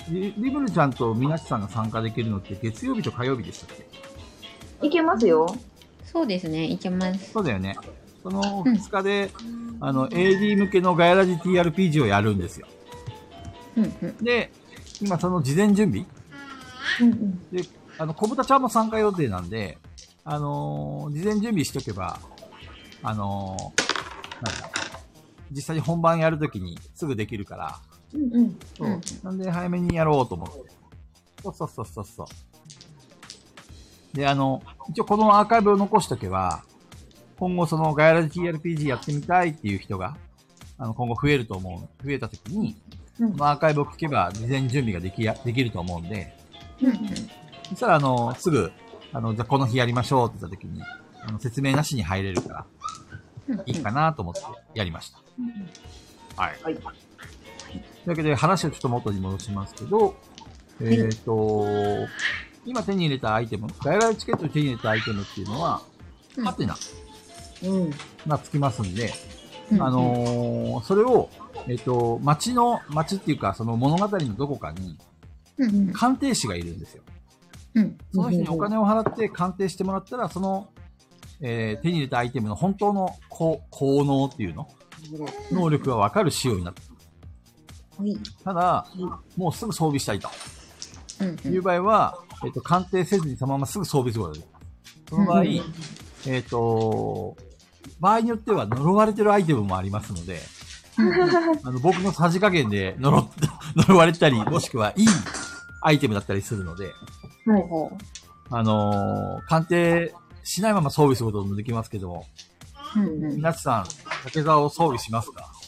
[0.10, 3.78] リリブルちゃんとみなちさんが参加できるのって月曜日と火曜日でしたっ
[4.82, 4.88] け？
[4.88, 5.56] いけますよ。
[6.04, 7.32] そうですね、いけます。
[7.32, 7.76] そうだよね。
[8.22, 9.32] そのうん2日で、
[9.80, 12.68] あの、AD 向けのガヤラジ TRPG をやるんですよ。
[13.78, 14.52] うんうんで、
[15.02, 16.06] 今その事前準備？
[17.02, 17.48] うんうん。
[17.52, 17.64] で、
[17.98, 19.78] あの、小豚ちゃんも参加予定なんで、
[20.24, 22.20] あのー事前準備しとけば、
[23.02, 24.70] あのーなんだ、
[25.52, 27.80] 実際に本番やるときにすぐできるから、
[28.16, 28.60] うんうん。
[28.78, 30.72] そううんなんで早めにやろうと思って。
[31.44, 34.18] そうそうそうそうそう。
[34.18, 36.64] で、あの、一応このアーカイブを残しとけば、
[37.38, 40.16] 今後そのガヤラジ TRPG やってみたいっていう人が、
[40.78, 42.06] あの、今後増えると思う。
[42.06, 42.76] 増えた時に、
[43.20, 46.36] うんこのアーカイブを聞けば事前準備ができや、できると思うんで、
[46.82, 46.98] うんうん
[47.70, 48.72] そしたらあの、すぐ、
[49.14, 50.82] あの、じゃあこの日やりましょうって言った時に、
[51.26, 52.66] あの、説明なしに入れるから、
[53.48, 54.42] うんいいかなと思って
[54.74, 55.20] やりました。
[56.36, 56.60] はい。
[56.62, 56.78] はい。
[58.06, 60.16] というわけで話をちょっと元に戻しますけど、
[60.80, 61.66] えっ、と、
[62.64, 65.82] 今手に入れたアイテム、ガイラルチケットで手に入れたアイテムっていうのは、
[66.38, 66.76] うんハテナ
[67.64, 67.92] うん。
[68.28, 69.12] がつきますんで、
[69.72, 71.30] うんあのーそれを、
[71.68, 74.98] えっ、と、街の、街っていうか、その物語のどこかに
[75.94, 77.04] 鑑定士がいるんですよ。
[77.74, 80.70] うんその人にお金を払って鑑定してもらったら、その、
[81.42, 84.68] えー手に入れたアイテムの本当の効効能っていうの？
[85.52, 86.95] 能力がわかる仕様になってる。
[87.98, 88.18] はい。
[88.44, 88.88] ただ、
[89.38, 90.30] もうすぐ装備したいと。
[91.48, 95.06] いう場合は、えっ、と、鑑定せずにそのまますぐ装備することができます。
[95.10, 95.44] その場合、
[96.36, 97.38] えっ、と、
[98.00, 100.40] 場合によっては呪われてるアイテムもありますので、
[101.64, 103.28] あの、僕のさじ加減で呪っ、
[103.76, 105.08] 呪われたり、もしくはいい
[105.82, 106.86] アイテムだったりするので、
[107.46, 107.90] はいは
[108.50, 112.26] あのー鑑定しないまま装備することもできますけども、
[112.96, 113.36] うんうん。
[113.38, 113.86] みなちさん、
[114.24, 115.42] 竹沢を装備しますか？
[115.42, 115.65] い。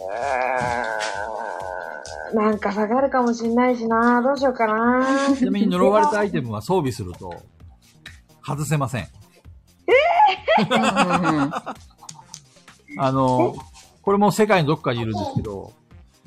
[2.34, 7.34] なんか下がるかもしんないしなどうしようかなちなみに呪われたアイテムは装備すると、
[8.44, 9.08] 外せません。
[10.70, 11.50] うんうん
[12.98, 13.54] あの、
[14.02, 15.72] これも世界のどっかにいるんですけど、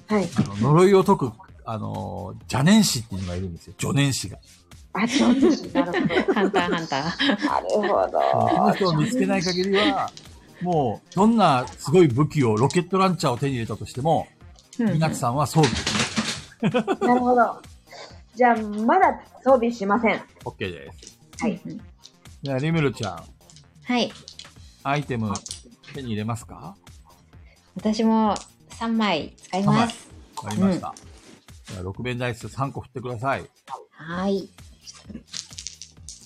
[0.07, 0.27] はい。
[0.37, 1.31] あの呪いを解く、
[1.65, 3.73] あの、邪念師っていうのがいるんですよ。
[3.79, 4.37] 助念師が。
[4.93, 5.41] あ、ちょっと、
[5.79, 6.15] なるほど。
[6.33, 7.45] ハンターハンター。
[7.45, 7.87] なるほこ
[8.61, 8.73] のど。
[8.73, 10.09] 人を見つけない限りは、
[10.63, 14.27] もう、どんなすごい武器を、ロケットランチャーを手に入れたとしても、
[14.79, 16.69] みなちさんは装備ですね。
[17.01, 17.61] なるほど。
[18.35, 20.21] じゃあ、まだ装備しません。
[20.45, 21.19] OK です。
[21.39, 21.61] はい。
[22.41, 23.23] じゃあ、リムルちゃん、
[23.83, 24.11] はい。
[24.83, 25.33] アイテム
[25.93, 26.75] 手に入れますか？
[27.75, 28.35] 私も
[28.71, 30.09] 3枚使います。
[30.37, 30.93] わかりました。
[31.65, 33.49] じゃあ、6面ダイス3個振ってください。
[33.91, 34.37] はい。
[34.37, 34.49] い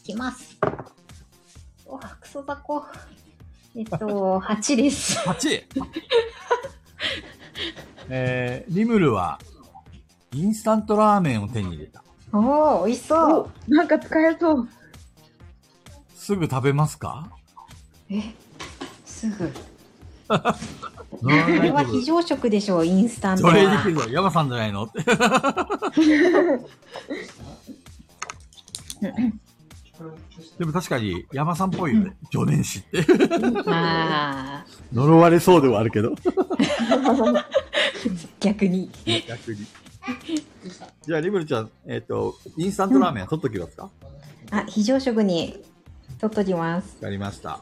[0.04, 0.58] きます。
[1.86, 2.86] うわ、クソ雑魚。
[3.78, 5.20] えっと、8です。
[5.20, 5.64] 8!
[8.10, 9.40] えー、リムルは、
[10.34, 12.04] インスタントラーメンを手に入れた。
[12.34, 13.50] おー、美味しそう。
[13.70, 14.68] お、なんか使えそう。
[16.16, 17.30] すぐ食べますか？
[18.10, 18.22] え、
[19.06, 19.52] すぐ。
[20.28, 20.38] こ
[21.22, 23.54] これは非常食でしょう、インスタントそは。
[23.54, 24.10] れできるの？
[24.10, 24.84] 山さんじゃないの？
[24.84, 25.00] っ て。
[30.58, 32.16] でも確かに山さんっぽいよね。
[32.32, 33.06] 助念師って。
[33.68, 36.10] あ呪われそうではあるけど。
[36.10, 37.44] ー、
[38.40, 38.90] 逆に。
[39.28, 39.66] 逆に。
[41.06, 43.84] じゃあ、リムルちゃん、えっ、と、インスタントラーメンは取っときますか？
[43.84, 43.90] わ、
[44.52, 45.64] あ、非常食に
[46.20, 46.96] 取っときます。
[46.98, 47.60] かりました。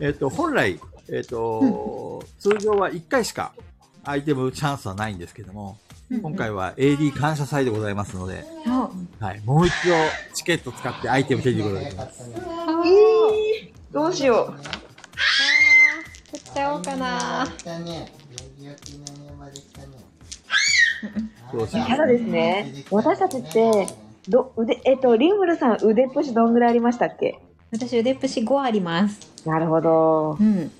[0.00, 3.52] えっ、と、本来、えっ、と、通常は1回しか
[4.04, 5.78] アイテムチャンスはないんですけども、
[6.10, 8.90] 今回は AD 感謝祭でございますので、あ、
[9.24, 9.94] はい、もう一度
[10.34, 12.30] チケット使ってアイテム手に入れることができます。
[12.30, 14.54] えー、どうしよ
[16.30, 17.46] 取っちゃおうかな。
[21.52, 21.86] どうしう。
[21.86, 23.86] ただですね、私たちって、
[24.28, 27.38] ど、腕、えっと、リンムルさん腕っぷしどんぐらいありましたっけ？
[27.72, 29.20] 私腕っぷし5あります。
[29.46, 30.42] なるほどう。
[30.42, 30.70] ん。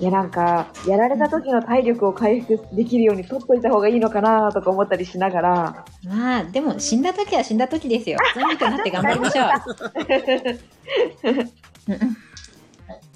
[0.00, 8.18] いや、なんか、やられた時の体力を回復できるように取っといた方がいいのかなとか思ったりしながら、まあ、でも死んだ時は死んだ時ですよ。
[8.34, 9.48] ゾンビとなって頑張りましょう。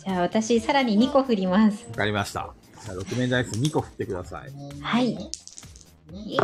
[0.05, 1.87] じゃあ私さらに2個振ります。
[1.89, 2.51] わかりました。
[2.85, 4.53] じゃあ、6面ダイス2個振ってください。
[4.81, 5.19] はい。
[6.13, 6.35] え？
[6.35, 6.39] い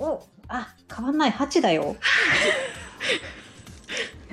[0.00, 1.30] お、あ、変わんない。
[1.30, 1.96] 8だよ。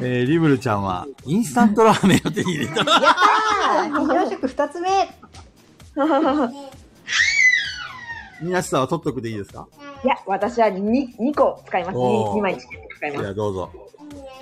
[0.05, 2.73] えー、リムルちゃんは、インスタントラーメンを手に入れた。
[2.75, 4.89] やったー非常食2つ目
[8.41, 9.65] みなしさんは取っとくでいいですか？
[10.03, 11.97] いや、私は 2, 2個使います。
[11.97, 12.67] お 2, ー枚使
[13.07, 13.21] います。
[13.21, 13.71] じゃあ、どうぞ。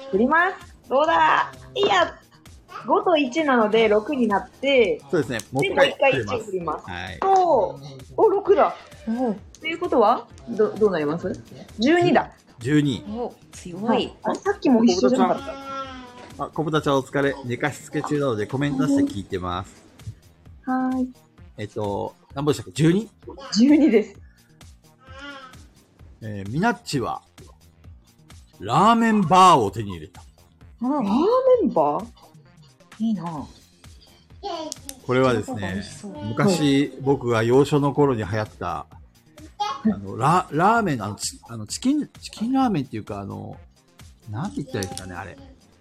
[0.10, 0.76] 振ります。
[0.90, 1.52] どうだ？
[1.76, 2.16] いや、
[2.88, 5.40] 5と1なので6になって、そうですね。
[5.52, 6.86] もうで、一回回振りま1振ります。
[6.86, 6.90] す。
[6.90, 7.20] はい。
[7.38, 7.76] お
[8.18, 8.76] お、6だ。
[9.08, 11.28] おということはど、どうなります
[11.80, 12.32] ?12 だ。
[12.62, 13.14] 12。
[13.14, 14.14] お、強い。
[14.24, 15.38] あさっきも一緒じゃなかっ
[16.38, 16.44] た。
[16.46, 17.36] あ、小豚ちゃんお疲れ。
[17.46, 19.84] 寝かしつけ中なのでコメントして聞いてます。
[20.66, 21.10] はーい。
[21.58, 23.10] えっと、何本でしたっけ ?12?
[23.28, 24.16] 12です。
[26.22, 27.24] えー、ミナッチは、
[28.60, 30.22] ラーメンバーを手に入れた。
[30.82, 31.12] ラーうん、メ
[31.66, 32.06] ンバー？
[33.04, 33.24] いいな
[35.08, 35.84] これはですね
[36.30, 38.86] 昔僕が幼少の頃に流行った、
[39.84, 43.58] あの、ラ、ラーメンのあの、チあのチキン、チキンラーメンっていうか、あの、
[44.30, 45.38] なんて言ったらいいですかね、あれ。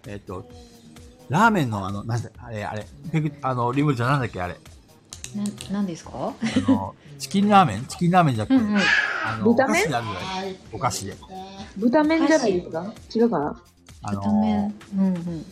[0.07, 0.49] えっと、
[1.29, 4.57] ラーメンのあの、なんだ、あれ、あれ、ペグあの、リムルちゃんなんだっけ、あれ。
[5.35, 6.11] な、なんですか？
[6.13, 6.33] あ
[6.69, 7.85] の、チキンラーメン？
[7.85, 8.81] チキンラーメンじゃなくて、うんうん。
[9.25, 9.83] あの、お豚麺？
[9.83, 11.15] 菓子にあるじゃないお菓子で。
[11.77, 13.61] 豚麺じゃないですか違うかな？
[14.01, 14.71] あの、。
[14.97, 15.45] うんうん。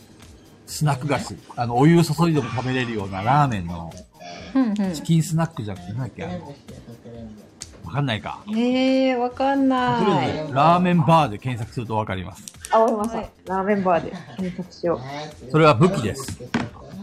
[0.66, 1.34] スナック菓子。
[1.56, 3.90] あの、お湯注いでも食べれるようなラーメンの、
[4.54, 5.02] うんうんチ。
[5.02, 6.54] キンスナックじゃなくて、なんだっけ、あの、
[7.90, 8.38] わかんないか。
[8.48, 9.76] ええー、わかんとりな
[10.24, 10.30] い。
[10.30, 12.44] あえず、ラーメンバーで検索するとわかります。
[12.70, 13.16] あ、わかりました。
[13.16, 15.00] はいラーメンバーで検索しよ
[15.50, 16.38] それは武器です。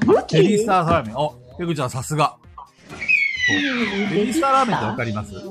[0.05, 1.17] 武ベビースターラーメン。
[1.17, 2.37] お、ペグちゃんさすが。
[3.49, 5.35] ベビースターラーメンってわかります？
[5.35, 5.41] う。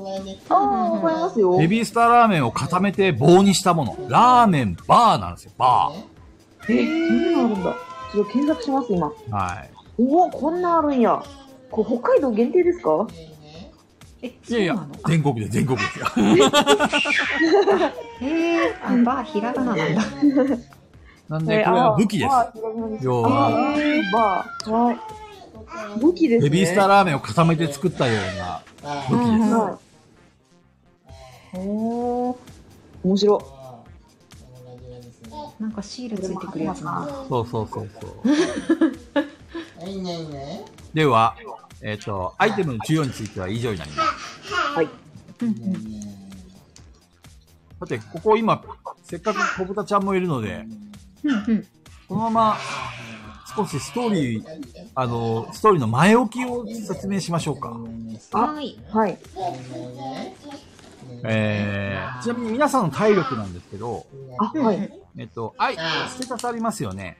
[0.49, 1.57] ああ、わかりますよ。
[1.59, 3.95] ベビースターラーメンを固めて棒にしたもの。
[4.09, 5.91] ラーメンバーなんですよ、バ
[6.67, 7.75] え、そんなのあるんだ。
[8.11, 9.07] ちょっと検索します、今。
[9.07, 9.11] ー。
[9.29, 9.69] はい。
[9.99, 11.21] おお、こんなあるんや。
[11.69, 13.07] これ北海道限定ですか？
[13.13, 13.26] え、
[14.21, 16.05] いやいや全国で全国ですよ。
[18.21, 20.01] ええー、あ、バーひらがななんだ。
[21.29, 22.31] なんで、これは武器です。
[22.31, 22.51] あ
[23.01, 24.71] 要あは、ーバー。
[24.71, 24.97] はい。
[25.99, 26.49] 武器ですね。
[26.49, 28.61] ベビースターラーメンを固めて作ったような
[29.09, 29.53] 武器です。
[29.53, 29.77] は
[31.53, 32.37] おー、い。
[33.03, 33.41] 面白
[35.59, 37.07] なんかシールついてくるやつな。
[37.29, 38.11] そうそうそうそう。
[40.93, 41.35] では、
[41.81, 44.53] えっ、と、アイテムの需要については以上になります。
[44.53, 44.89] はい。
[47.79, 48.63] さて、ここ今、
[49.03, 50.65] せっかく小豚ちゃんもいるので。
[52.07, 52.57] このまま
[53.45, 54.45] 使少しストーリー、
[54.95, 57.77] あの、ストーリーの前置きを説明しましょうか。
[58.31, 58.79] はい。
[58.91, 59.17] はい。
[61.23, 64.05] えー、ちなみに皆さんの体力なんですけど、
[64.39, 64.93] あ、はい。
[65.17, 65.77] えっと、あい、
[66.09, 67.17] ステータスありますよね。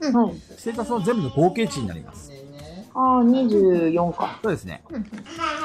[0.00, 0.34] はい。
[0.56, 2.32] ステータスの全部の合計値になります。
[2.94, 4.38] あー、24か。
[4.42, 4.82] そうですね。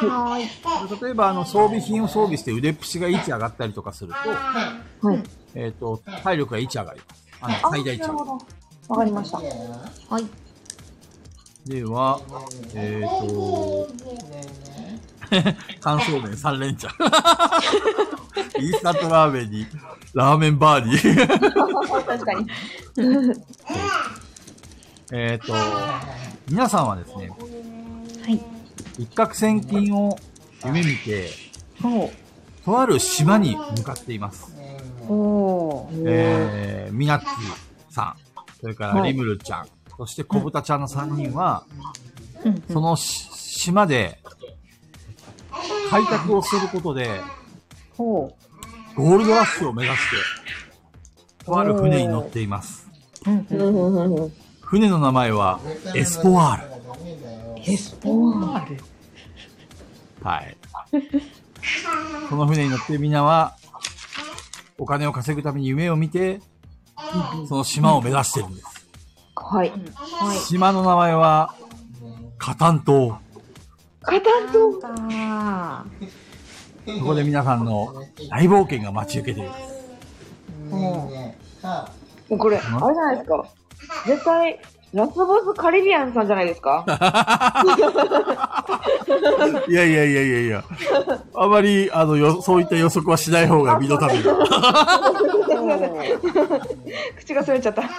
[0.02, 0.90] はい。
[0.90, 5.24] で例えば、あの、装備品を装備して腕っぷしが1上がったりとかすると、はい。
[5.54, 7.28] えっ、と、体力が1上がります。
[7.42, 8.32] あの、あ最大値なるほど。
[8.90, 9.38] わかりました。
[9.38, 10.26] はい。
[11.70, 12.20] では、
[12.74, 13.88] えっ、と、
[15.82, 18.64] 乾燥麺3連チャン。
[18.66, 19.68] インスタントラーメンに、
[20.14, 20.98] ラーメンバーに。
[22.08, 22.48] 確かに。
[25.12, 25.54] えっと、
[26.50, 28.40] 皆さんはですね、はい。
[29.00, 30.16] 一攫千金を
[30.64, 31.30] 夢見て、
[31.82, 32.12] ほ
[32.64, 34.56] とある島に向かっています。
[35.08, 35.90] お。
[36.06, 37.26] えー、みなっち
[37.90, 38.16] さん、
[38.62, 39.68] それからはいリムルちゃん、
[39.98, 41.64] そして小豚ちゃんの3人は、
[42.46, 44.20] うんそのし島で、
[45.90, 47.20] 開拓をすることで、
[47.98, 48.32] ほ
[48.96, 50.02] ゴールドラッシュを目指し
[51.40, 52.88] て、とある船に乗っています。
[53.26, 54.49] うん。
[54.70, 55.60] 船の名前は、
[55.96, 56.62] エスポワー
[57.56, 57.72] ル。
[57.74, 58.78] エスポール？
[60.22, 60.56] はい。
[62.30, 63.58] この船に乗ってみんなは、
[64.78, 66.40] お金を稼ぐために夢を見て、
[67.48, 68.88] その島を目指してるんです。
[69.36, 69.72] はい。
[69.72, 70.38] はい。
[70.38, 71.56] 島の名前は、
[72.38, 73.20] カタン島。
[74.04, 74.80] カタンと。
[74.84, 75.84] あ
[76.86, 79.62] そこで皆さんの大冒険が待ち受けています。
[80.70, 81.12] も
[82.30, 83.48] うこれ、あれじゃないですか。
[84.06, 84.60] 絶対、
[84.94, 86.84] ラスボスカリビアンさんじゃないですか？
[89.68, 90.64] いやいやいやいやいや。
[91.36, 94.36] あまり、あの、よ、そういった予測はしない方が身のためだ。
[97.18, 97.82] 口が滑っちゃった。
[97.84, 97.90] は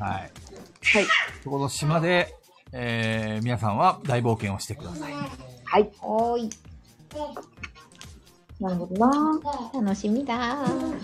[0.00, 0.26] はい。
[0.26, 0.30] い。
[1.44, 2.34] そこの島で、
[2.72, 5.12] えー、皆さんは大冒険をしてください。
[5.64, 5.90] はい。
[6.00, 6.06] あ。
[6.06, 6.50] おーい。
[8.60, 9.38] なるほどな。
[9.74, 10.94] 楽しみだー。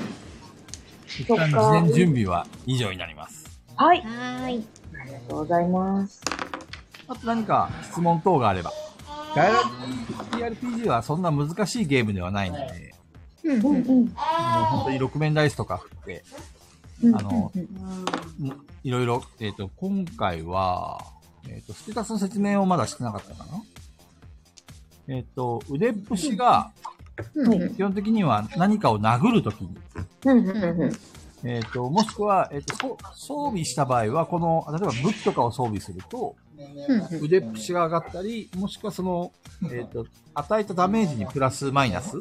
[1.07, 3.47] 一旦事前準備は以上になります。
[3.77, 4.01] はい。
[4.01, 4.67] はーい。
[5.01, 6.23] ありがとうございます。
[7.09, 8.73] あと何か質問等があれば。
[9.35, 9.61] ガイラ
[10.33, 12.95] TRPG はそんな難しいゲームではないので、
[13.45, 13.87] うんうんうん。
[13.87, 16.25] もう本当に6面ダイスとか振って、
[17.03, 17.67] うんあの、うん
[18.83, 21.01] いろいろ、えっ、と、今回は、
[21.49, 23.63] えっ、と、ステータスの説明をまだしてなかったかな
[25.09, 26.71] えっ、と、腕っぷしが、
[27.35, 29.77] うんうん基本的には何かを殴るときに、
[30.25, 30.93] うんうんうん。
[31.45, 39.33] えっ、と、もしくは、えっ、と、そ装備した場合は、この、例えば武器とかを装備すると、うん腕っぷしが上がったり、もしくはその、
[39.71, 42.19] えっ、と、与えたダメージにプラスマイナス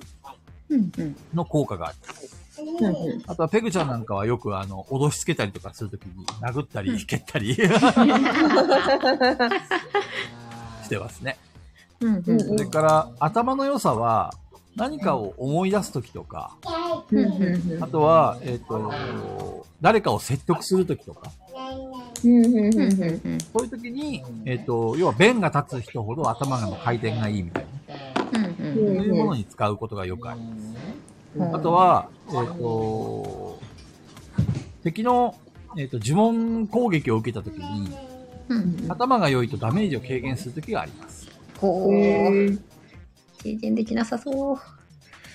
[1.34, 1.96] の効果がある。
[2.80, 3.24] うんうん。
[3.28, 7.70] あとはペグちゃんなんかはよくあの、脅しつけたりとかするときに殴ったり、蹴ったり し
[10.90, 11.38] てますね。
[12.02, 14.34] うんうんそれから、頭の良さは、
[14.76, 16.58] 何かを思い出すときとか、
[17.80, 21.32] あとは、えっ、と、誰かを説得するときとか、
[22.22, 27.66] そういうときに、えっ、と、要は弁が立つ人ほど頭の回転がいいみたい
[28.32, 30.62] な、そういうものに使うことがよくあります。
[31.38, 33.60] うんあとは、えっ、と、
[34.84, 35.36] 敵の、
[35.78, 37.90] えっ、と、呪文攻撃を受けたときに、
[38.48, 41.28] うん頭が良いとダメージを軽減するときがあります。
[43.46, 44.60] 軽減できなさそう。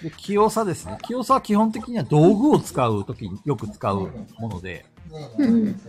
[0.03, 0.99] で、器用さですね。
[1.03, 4.85] 器用さは基本的には道具を使うときによく使うもので、
[5.39, 5.81] うん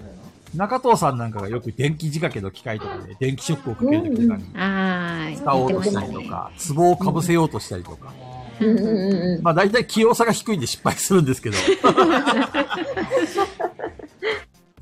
[0.56, 5.38] 中藤さんなんかがよく電気仕掛けの機械とかで電気ショックをかけるときとかに。
[5.38, 8.14] 使おうとしたりとか、壺をかぶせようとしたりとか。
[8.60, 9.44] うんうんうんうん。
[9.44, 11.58] まあ大体器用さが低いんで失敗するんですけど。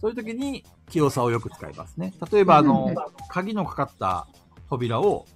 [0.01, 2.13] そういう時に器用さをよく使いますね。
[2.31, 2.93] 例えばあの、
[3.27, 4.27] 鍵のかかった
[4.69, 5.27] 扉を、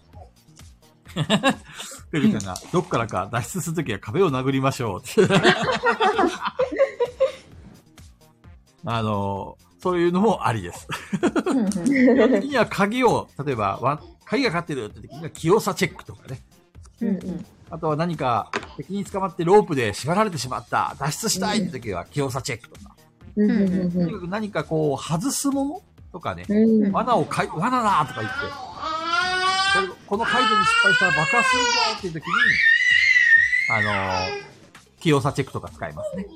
[2.11, 5.01] ペグちゃんがどっからか脱出するときは壁を殴りましょう。
[8.85, 10.87] あの、そういうのもありです。
[11.85, 16.41] 基本的には鍵を、例えば、わ鍵がかかってるって時には器用さチェックとかね。
[17.01, 22.95] うんうんあとは何か敵に捕まってロープで縛られてしまった、脱出したいって時は器用さチェックとか。
[23.35, 25.81] うんうんうんとにかく何かこう、外すもの
[26.11, 26.91] とかね、うん。
[26.91, 28.37] 罠をかい、罠だとか言って、
[30.13, 32.31] この解除に失敗したら爆発するぞっていう時に、
[33.71, 34.53] あのー
[34.99, 36.27] 器用さチェックとか使いますね。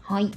[0.00, 0.30] はい。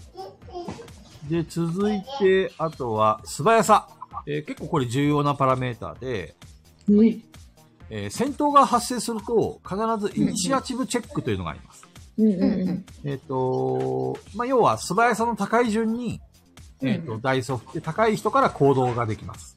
[1.30, 3.88] で、続いて、あとは、素早さ。
[4.26, 6.36] えー結構これ重要なパラメーターで、
[6.89, 7.05] うん
[7.91, 11.88] えー戦闘が発生すると、必ずイニシアチブチェックというのがあります。
[12.18, 16.20] うんうんうんえっ、と、まあ、要は素早さの高い順に、
[16.82, 19.57] えっ、と、ダイスを振って高い人から行動ができます。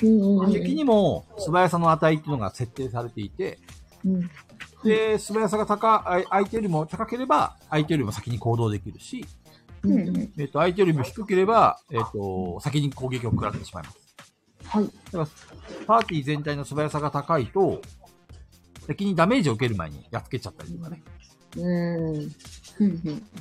[0.00, 3.58] 敵にも素早さの値っていうのが設定されていて、
[4.04, 4.30] うん
[4.84, 9.26] で、素早さが高い、相手よりも高ければ、相手よりも先に行動できるし、
[9.82, 10.32] うんうんうん。
[10.38, 13.98] えっ、と、相手よりも低ければ、えっ、と、先に攻撃を食らってしまいます。
[14.64, 14.84] はい。
[14.84, 15.26] だから、
[15.86, 17.80] パーティー全体の素早さが高いと、
[18.86, 21.02] 敵にダメージを受ける前にやっつけちゃったりとかね。
[21.56, 22.32] うん。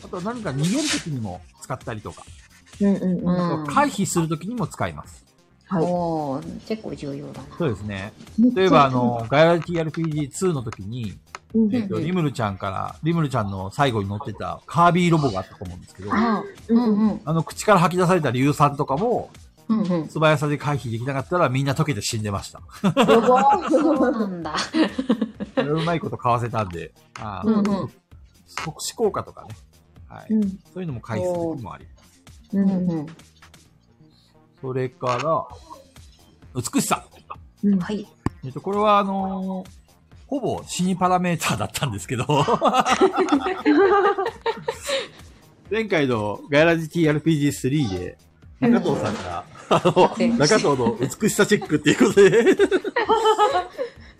[0.03, 2.24] あとは何か逃げるときにも使ったりとか、
[2.82, 3.20] うんうん。
[3.20, 5.28] うんは回避するときにも使います。
[5.70, 5.84] はい。
[5.84, 7.57] おー、結構重要だな。
[7.57, 8.11] そうですね。
[8.55, 11.13] 例えば、あの、ガイラ TRPG2 の時に、
[11.53, 17.22] うん、えっ、と、うんリムルちゃんから、リムルちゃんの最後に乗ってたカービーロボがあったと思うんですけど、あー、うんうん。
[17.24, 19.30] あの、口から吐き出された硫酸とかも、
[19.67, 20.09] うんうん。
[20.09, 22.61] 素早さで回避できなかったらみんな溶けて死んでました。
[23.70, 24.55] そうなんだ。
[25.57, 27.89] うまいこと買わせたんで、あーうんうん。
[28.47, 29.49] 即死効果とかね。
[30.07, 30.34] はい。
[30.34, 30.49] うん。
[30.49, 32.57] そういうのも回避する時もあります。
[32.57, 32.59] う。
[32.59, 33.07] うんんうん。
[34.62, 35.45] それから、
[36.55, 37.05] 美しさ。
[37.64, 37.80] うん。
[37.80, 38.07] はい。
[38.45, 39.80] えっと、これはあのー
[40.28, 42.24] ほぼ死にパラメーターだったんですけど、
[45.72, 48.18] 前回のガイラジ TRPG3 で、
[48.60, 52.51] 中藤さんが、あの、うん中藤の美しさチェックっていうことで、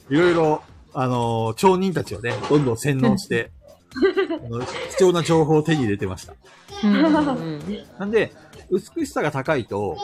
[0.10, 0.64] いろいろ、
[0.96, 3.52] あのー町人たちをね、どんどん洗脳して、
[4.46, 4.62] あの
[4.98, 6.34] 貴重な情報を手に入れてました。
[8.00, 8.32] なんで、
[8.72, 9.96] 美しさが高いと、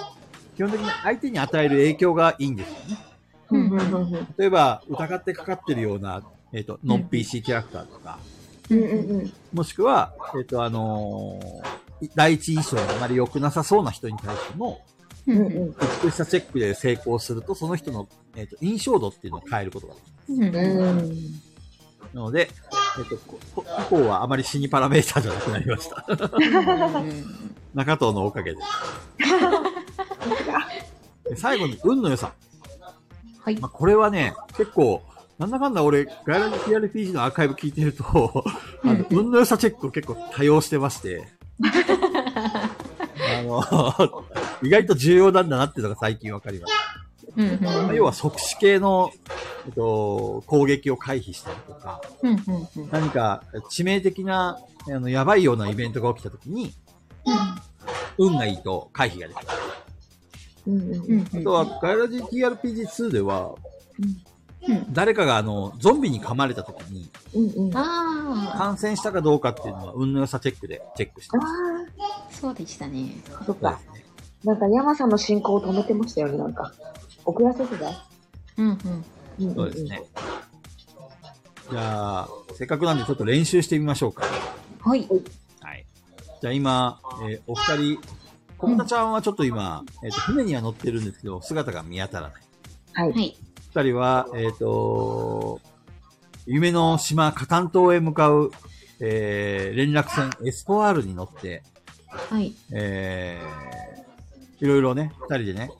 [0.56, 4.20] 基本的に相手に与える影響がいいんですよね。
[4.38, 8.18] 例えば、疑ってかかってるような、えっ、と、ノン PC キャラクターとか、
[9.54, 14.82] もしくは、えっ、と、あのー第一印象があまり良くなさそうな人に対しても、
[15.28, 21.16] うんうんうん美しさチェックで成功すると、その人の、えっ、と、印象度っていうのを変えることができうんうんうんる。
[22.14, 22.50] なので、
[23.00, 26.06] えっ、と、ここ以降はあまり死にパラメーターじゃなくなりました。
[27.74, 28.58] 中藤のおかげで。
[28.58, 28.64] で
[31.36, 32.34] 最後に、運の良さ。
[33.42, 35.04] はいまあ、これはね、結構、
[35.38, 38.44] なんだかんだ俺、ガイラジ TRPG のアーカイブ聞いてると、
[38.84, 41.28] あの、運の良さチェックを結構多用してまして、
[43.38, 43.64] あの、
[44.64, 46.80] 意外と重要なんだなっていうのが最近わかりました。
[47.38, 49.12] うんうんまあ要は即死系の、
[49.66, 54.58] えっと、攻撃を回避したりとか、うんうんうん何か致命的な、
[54.88, 56.74] あの、やばいようなイベントが起きた時に、
[58.18, 59.48] 運がいいと回避ができる。
[60.68, 63.56] うんうんうんうんあとは、ガイラジ TRPG2 では、
[64.00, 64.18] うん
[64.92, 67.78] 誰かがあの、ゾンビに噛まれた時に、うんうん。
[67.78, 71.52] ああ感染したかどうかっていうのは、運の良さチェックでチェックしてます。
[72.00, 73.12] ああ、そうでしたね。
[73.30, 73.80] ー、そっか。
[73.86, 74.06] そうですね。
[74.44, 76.74] なんか山さんの進行を止めてましたよね、なんか。
[77.26, 77.92] 遅らせてた？
[78.58, 79.46] うんうん。
[79.46, 80.04] んんんそうですね。。
[81.70, 84.26] じゃあ、せっかくなんでちょっと練習してみましょうか。
[84.82, 85.08] はい。
[85.62, 85.86] はい。
[86.42, 87.00] じゃあ今、
[87.30, 88.00] えーお二人、
[88.58, 92.42] 小豚ちゃんはちょっと今、えっ、と、船には乗ってるんですけど、姿が見当たらない。
[92.94, 93.12] はい。
[93.12, 93.38] はい。
[93.76, 95.60] 二人は、えっ、と、
[96.46, 98.52] 夢の島カタン島へ向かう、
[99.00, 101.64] えー連絡船エスポアールに乗って、
[102.08, 102.54] はい。
[102.72, 105.72] えー、いろいろね、二人でね、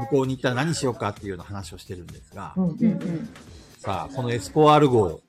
[0.00, 3.28] 向こうに行ったら何しようかっていうような話をしてるんですが、うんうんうん。
[3.78, 5.20] さあ、このエスポアール号、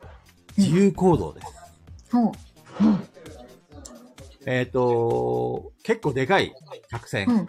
[0.58, 1.48] 自由行動です。
[2.12, 2.32] ほう。
[4.46, 6.54] えっ、と、結構でかい
[6.92, 7.26] 客船。
[7.28, 7.46] うんうん。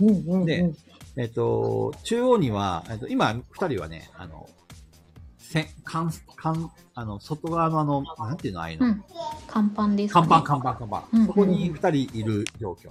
[0.00, 0.46] うんうんうん。
[0.46, 0.70] で
[1.18, 4.48] えっ、と、中央には、えっと今、二人はね、あの、
[5.38, 8.86] せ、かん、かん、あの、外側のあの、なんていうの、ああいうの？
[8.86, 9.04] うん。
[9.46, 10.36] 看板ですか看ね。
[10.36, 11.04] 板、看板、看板。
[11.12, 12.90] うんそこに二人いる状況。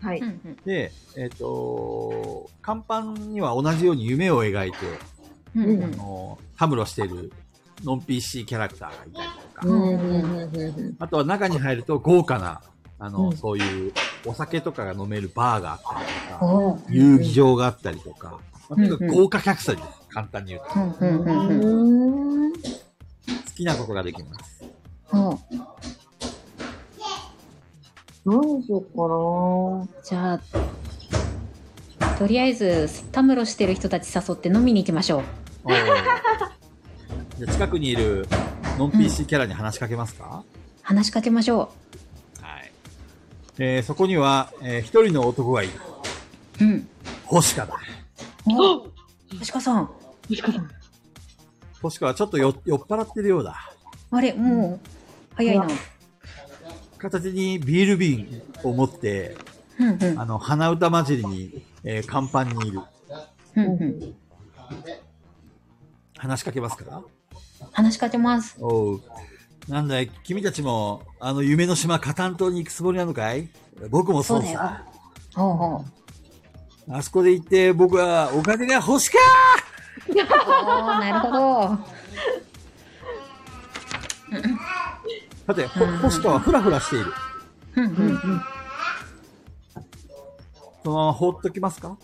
[0.00, 0.22] はい。
[0.64, 4.80] で、えっ、と、看板には同じように夢を描いて、あ
[5.54, 5.90] うんうん。
[5.92, 7.32] の、たむろしている
[7.84, 12.60] ノン PC キャラクターがいたりとか、うんうんうんうんあとは中に入ると豪華な、
[12.98, 13.92] あの、うんそういう
[14.24, 16.06] お酒とかが飲めるバーがあったり
[16.38, 16.78] とか。
[16.88, 19.88] 遊技場があったりとか、まあ、とにかくうんうん豪華客船です。
[20.10, 20.80] 簡単に言うと。
[20.80, 21.60] うんうんうんうん。
[21.60, 22.48] うん。
[22.48, 22.52] うーん。
[22.52, 22.58] 好
[23.56, 24.64] きなことができます。
[25.06, 25.38] ほう。
[28.24, 30.40] 何にしようかなじゃ
[32.08, 35.22] あ、とりあえず、たむろしてる人たち誘って飲みに行きましょう。
[37.38, 38.28] じゃあ近くにいる
[38.78, 40.44] ノン PC キャラに話しかけますか、
[40.82, 42.01] 話しかけましょはい。
[43.58, 45.72] えーそこには、えー一人の男がいる。
[46.60, 46.64] う。
[46.64, 46.88] うん。
[47.26, 47.76] 星香だ。
[48.46, 48.86] お
[49.38, 49.90] 星川さん。
[50.28, 50.70] 西川さん。
[51.82, 53.56] 星香はちょっとよ酔っ払ってるようだ。
[54.10, 54.86] あれ、もう、
[55.34, 55.66] 早いな。
[56.98, 59.36] 片手にビール瓶を持って、
[59.78, 60.20] うんうん。
[60.20, 62.80] あの、鼻歌混じりに、えー、甲板にいる。
[63.56, 64.14] うんうん。
[66.16, 67.02] 話しかけますか？
[67.72, 68.56] 話しかけます。
[68.60, 69.02] おう。
[69.68, 73.48] なんだい、君たちも、あの夢の島カタン島に行くつもりなのかい？
[73.90, 74.84] 僕もそうそうだよさ。
[75.34, 75.84] ほうほ
[76.88, 76.94] う。
[76.94, 79.18] あそこで行って、僕はお金が欲しか
[80.08, 80.16] おー、
[81.00, 81.78] なるほど。
[85.46, 87.12] さて、ほ星川はフラフラしている。
[87.76, 88.42] うんうん。
[90.82, 91.96] そのまま放っときますか？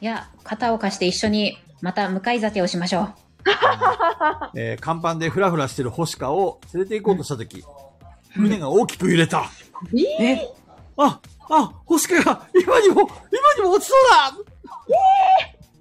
[0.00, 3.14] いや、肩を貸して一緒にまた向かい酒をしましょう。
[4.54, 7.64] えー、甲板でフラフラしている星川を連れて行こうとしたとき、
[8.30, 9.44] 船が大きく揺れた。
[10.20, 10.48] え？
[10.96, 11.20] あ、
[11.50, 13.08] あ、星川が今にも、今
[13.56, 13.98] にも落ちそう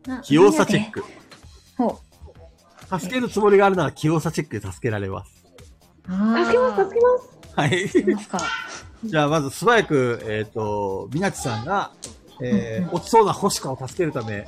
[0.07, 0.91] だ器用さチェッ。
[0.91, 1.03] ク。
[1.77, 1.99] ほ
[2.99, 5.31] 助けるつもりがあるなら器用さチェックで助けられます。
[5.31, 6.13] 助
[6.51, 7.55] けます、助けます。
[7.55, 7.89] はい。
[9.05, 11.91] じゃあ、まず素早く、えっ、と、みなちさんが、
[12.41, 14.45] えー落ちそうな星川を助けるため、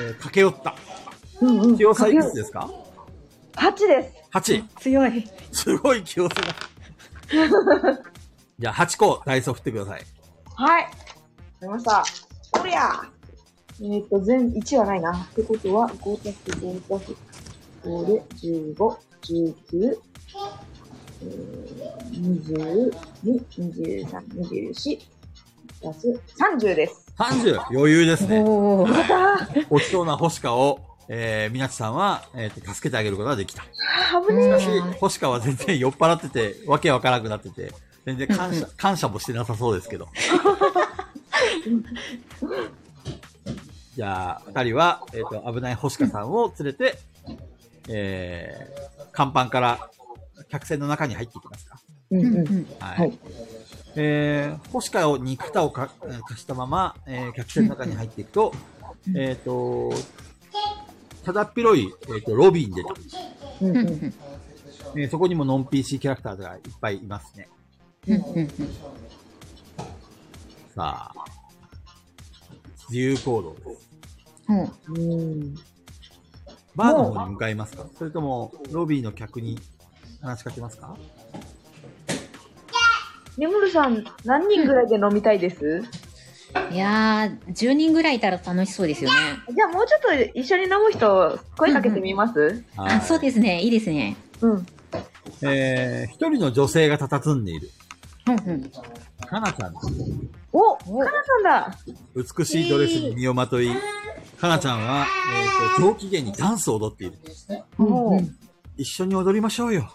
[0.00, 0.74] えー駆け寄った。
[1.40, 1.74] うんうん。
[1.74, 2.70] いくつですか
[3.54, 4.28] ？8です。
[4.32, 4.64] ?8。
[4.80, 5.28] 強い。
[5.52, 6.54] すごい器用さが。
[8.58, 10.06] じゃあ、8個、ダイソー振ってください。
[10.54, 10.82] はい。
[10.82, 10.96] わか
[11.62, 12.04] りました。
[12.60, 13.16] おりゃ
[13.82, 15.12] えっ、と、全、1はないな。
[15.12, 17.12] ってことは、5たす5たす
[17.84, 18.74] 5で15、
[19.22, 19.98] 19、
[21.22, 22.92] えー、22、
[23.54, 24.26] 23、
[24.72, 24.98] 24、
[25.80, 26.20] プラス
[26.58, 27.12] 30です。
[27.18, 28.40] 30、余裕ですね。
[28.40, 28.94] おー。
[29.12, 33.62] あ落ちそうな星川を、えー、みなちさんは、えーと、助けてあげることができた。
[33.62, 34.66] しー、危ねかし、
[34.98, 37.72] 星川は全然酔っ払ってて、 わけわからなくなってて、
[38.04, 40.08] 全然感うん謝、感謝もしてなさそうですけど。
[43.94, 46.98] じゃあ、二人は、えっ、と、危ない星川さんを連れて、
[47.88, 49.90] えー、甲板から
[50.50, 51.78] 客船の中に入っていきますか。
[52.10, 52.16] え。
[52.16, 52.34] うんうん。
[52.36, 52.98] うんはい。
[52.98, 53.18] はい
[53.98, 58.52] えー、星川に肩をかえー貸したまま、えー、客船の中に入っていくと、
[59.08, 59.90] うんえっ、と、
[61.26, 63.04] ただっ広い、えー、とロビーに出てくる、
[63.60, 63.68] うん。
[63.68, 63.76] うん。
[63.76, 63.86] うん。
[63.88, 64.14] うん。
[64.94, 67.48] えーそこにもノン PC キャラクターがいっぱいいますね。
[68.06, 68.14] うん。
[68.14, 68.48] うん。
[70.74, 71.14] さあ、
[72.88, 73.90] 自由行動です。
[74.48, 74.60] うん。
[74.94, 75.54] うん。
[76.76, 77.86] バーの方に向かいますか？
[77.98, 79.58] それとも、ロビーの客に
[80.22, 80.96] 話しかけますか？
[83.36, 85.82] ねむるさん、何人ぐらいで飲みたいです、
[86.70, 89.16] いやー、10人ぐらいいたら楽しそうですよね。
[89.54, 93.60] じゃあもうちょっと一緒に飲む人、声かけてみます、あ、そうですね。
[93.62, 94.16] いいですね。
[94.40, 94.66] うん、
[95.42, 97.70] えー、一人の女性が佇んでいる。
[98.28, 98.70] うんうん。
[99.26, 99.86] かなちゃんです。
[100.52, 101.78] おおかなさんだ
[102.14, 103.68] 美しいドレスに身をまとい、
[104.40, 105.06] かなちゃんは、
[105.78, 107.18] えー、と上機嫌にダンスを踊っている。
[107.78, 108.36] おうんうん
[108.78, 109.90] 一緒に踊りましょうよ。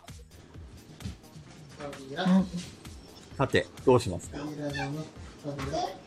[3.37, 4.39] さて、どうしますか？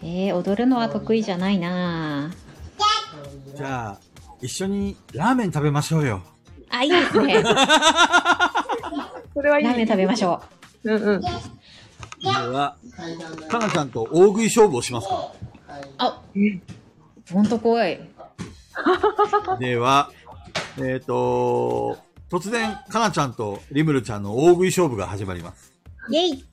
[0.02, 2.32] えー、踊るのは得意じゃないな
[3.56, 4.00] じゃあ、
[4.40, 6.22] 一緒にラーメン食べましょうよ。
[6.70, 7.42] あ、いいですね。
[7.42, 7.52] ラ
[9.34, 9.66] それはいい。
[9.66, 10.42] ーメン食べましょ
[10.84, 11.20] うんうん。
[11.20, 11.28] で
[12.28, 12.76] は、
[13.48, 15.30] かなちゃんと大食い勝負をしますかう。
[15.98, 16.22] あ、
[17.32, 18.00] ほんと怖い。
[19.60, 20.10] では、
[20.78, 21.98] えっ、と、
[22.30, 25.73] 突然、かなちゃんとリムルちゃんの大食い勝負が始まります。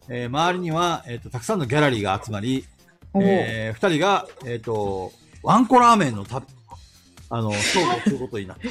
[0.10, 2.66] えー周りには、えっ、と、たくさんのギャラリーが集まり、
[3.16, 5.12] えー二人が、えっ、と、
[5.44, 6.42] ワンコラーメンのた、
[7.30, 8.64] あの、勝負をすることになった。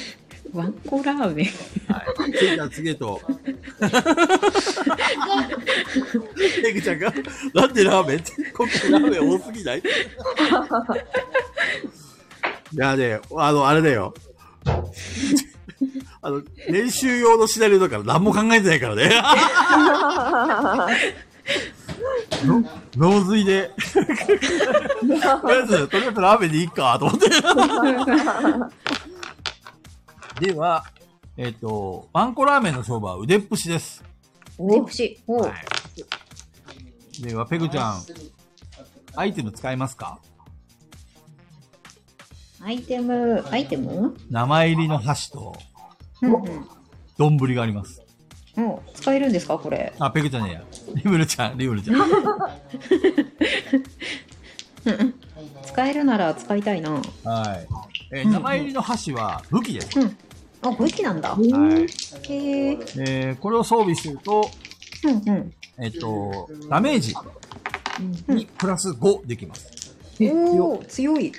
[0.59, 1.47] ワンコラーメン。
[1.93, 2.33] はい。
[2.33, 3.21] 次から次へと。
[6.63, 7.13] ペグちゃんが、
[7.55, 9.79] なんでラーメンって、今回ラーメン多すぎない？
[12.73, 14.15] いやね、あの、あれだよ。
[16.23, 19.11] あの、練習用のシナリオだから何も考えてないからね。
[22.45, 22.63] の
[22.97, 23.71] 脳髄で。
[23.93, 24.07] とり
[25.23, 27.31] あえず、とりあえずラーメンでいいか、と思って。
[30.47, 30.85] では、
[31.37, 34.05] えっ、と、ワンコラーメンの勝負は腕っぷしです。
[34.59, 35.19] おいしい。
[35.27, 35.53] おはい。
[37.23, 38.03] では、ペグちゃん、
[39.15, 40.19] アイテム使いますか？
[42.63, 44.15] アイテム、アイテム？
[44.31, 45.57] 名前入りの箸と、
[46.23, 46.67] うんうん。
[47.19, 48.03] 丼があります。
[48.57, 49.93] お使えるんですかこれ？
[49.99, 50.63] あ、ペグちゃんねえや。
[51.05, 51.97] リムルちゃん、リムルちゃん。
[55.65, 56.91] 使えるなら使いたいな。
[56.91, 57.03] はい。
[58.13, 59.99] えー名前入りの箸は武器です。
[60.01, 60.17] うん。
[60.63, 61.31] あ、武器なんだ。
[61.31, 61.43] はい。
[62.33, 62.79] へえ。
[62.99, 64.51] えーこれを装備すると、
[65.05, 65.53] うんうん。
[65.79, 67.15] えっ、と、ダメージ
[68.29, 69.95] にプラス5できます。
[70.21, 71.33] おお強い。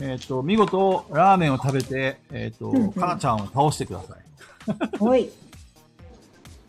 [0.00, 4.18] えっ、と、見事、ラーメンを食べて、えっ、と、んうんかなちゃんを倒してください。
[5.00, 5.30] おい。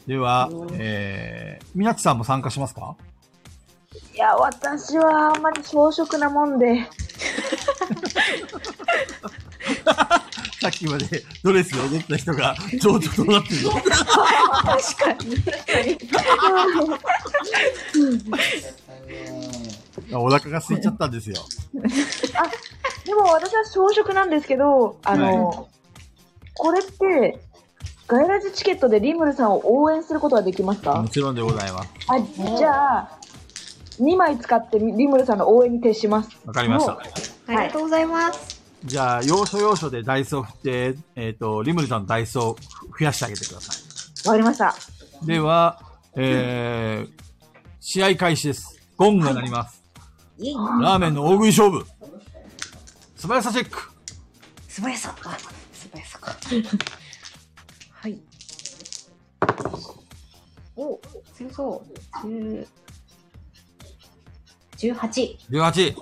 [0.07, 2.95] では、えー、みなちさんも参加しますか？
[4.15, 6.88] いや、私はあんまり小食なもんで。
[10.61, 15.38] さっきまでドレスで踊った人が、情緒どうなってるの 確かに。
[20.14, 21.36] お腹が空いちゃったんですよ。
[23.05, 25.68] でも私は小食なんですけど、あの、
[26.55, 27.39] これって、
[28.07, 31.01] ガイラジチケットでリムルさんを応援することはできますか？
[31.01, 31.89] もちろんでございます。
[32.07, 32.20] あ、
[32.57, 33.20] じゃあ、
[33.99, 36.30] 2枚使ってリムルさんの応援に徹します。
[36.45, 36.99] わかりました。
[37.47, 38.62] ありがとうございます。
[38.86, 42.55] じゃあ、要所要所でダイスを振って、えっ、と、リムルさんのダイスを
[42.97, 43.74] 増やしてあげてくださ
[44.30, 44.76] わかりました。
[45.24, 45.26] い。
[45.28, 45.82] では、
[46.16, 47.24] えー、
[47.80, 48.80] 試合開始です。
[48.97, 49.78] ゴングが鳴ります。
[50.39, 51.85] ラーメンの大食い勝負。
[53.17, 53.77] 素早さチェック。
[54.69, 55.15] 素早さ。
[55.25, 55.37] あ、
[55.73, 56.35] 素早さか。
[57.91, 58.17] はい。
[60.77, 60.97] お、
[61.35, 61.83] 強そ
[62.23, 62.27] う。
[62.27, 62.67] 十、
[64.77, 65.37] 十八。
[65.51, 65.95] 18。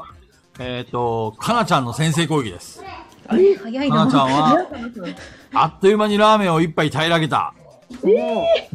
[0.59, 2.83] えっ、と、かなちゃんの先制攻撃です。
[3.27, 3.95] あれ早いな。
[3.95, 4.67] かなちゃんは、
[5.53, 7.55] あっという間にラーメンを一杯平らげた。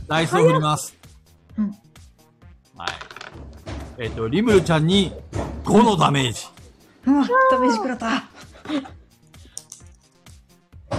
[0.08, 0.96] ダイスを振ります。
[1.56, 1.70] うん
[2.76, 2.90] はい。
[3.98, 5.12] えっ、と、リムルちゃんに
[5.64, 6.46] 5のダメージ。
[7.06, 8.24] うん、ダメージ食らった。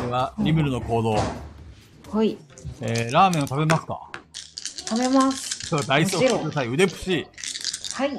[0.02, 1.16] では、リムルの行動。
[2.12, 2.38] はい。
[2.82, 4.00] えー、ラーメンを食べますか？
[4.88, 5.68] 食べます。
[5.68, 6.68] そう、ダイスを振ってください。
[6.68, 7.28] 腕プシ。
[7.94, 8.12] はい。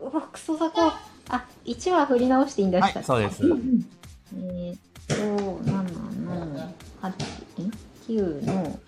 [0.00, 0.92] うわ、クソザコ。
[1.28, 3.42] あ、1は振り直していいんだはいしたっ、けそうです。
[3.44, 5.72] えーっと、7
[6.24, 7.08] の8、
[7.62, 7.72] ん
[8.08, 8.78] ?9 の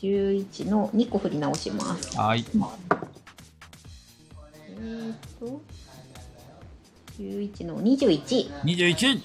[0.00, 2.16] 11の2個振り直します。
[2.16, 2.44] はい。
[4.84, 5.62] えーっと、
[7.18, 8.50] 11の21。
[8.64, 9.22] 21!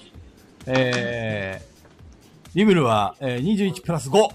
[0.66, 4.28] えー、リムルは、えー、21プラス 5!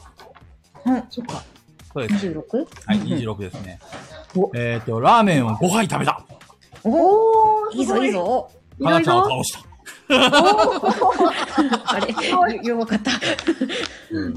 [0.86, 1.44] うん、そっか。
[1.92, 2.28] そうです。
[2.28, 2.68] 26?
[2.86, 3.80] はい、26ですね
[4.36, 4.52] お。
[4.54, 6.24] えっ、と、ラーメンを5杯食べた
[6.84, 8.52] おー、いいぞいいぞ。
[8.84, 9.75] かなちゃんをい倒した。
[10.10, 13.12] あれ、よ弱かった。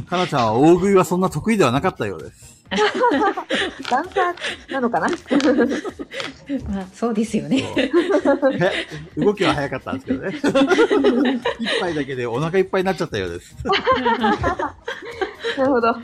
[0.05, 2.59] かなちゃんは大食いはそんな得意ではなかったようです。
[3.91, 5.09] ダンサーなのかな
[6.69, 7.59] まあ、そうですよね。
[7.59, 7.91] へ
[9.17, 11.41] 動きは早かったんですけどね。
[11.59, 13.57] 一杯だけでお腹いっぱいになっちゃったようです。
[15.57, 15.97] なるほど。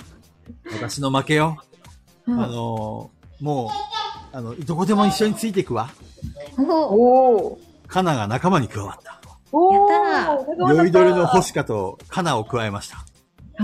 [0.73, 1.63] 私の負けよ。
[2.27, 5.91] あのーもう、あの、どこでも一緒についていくわ。
[6.57, 7.87] おおー。
[7.87, 9.21] カナが仲間に加わった。
[9.73, 10.37] やっ
[10.67, 13.05] た酔いどれの星香とカナを加えました。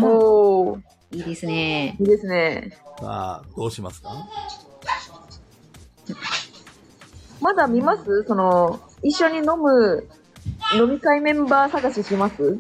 [0.03, 0.81] おー。
[1.13, 1.97] いいですね。
[1.99, 2.73] いいですね。
[3.01, 4.11] さあ、どうしますか？
[7.41, 8.25] まだ見ます？
[8.29, 10.07] その、一緒に飲む
[10.75, 12.59] 飲み会メンバー探しします？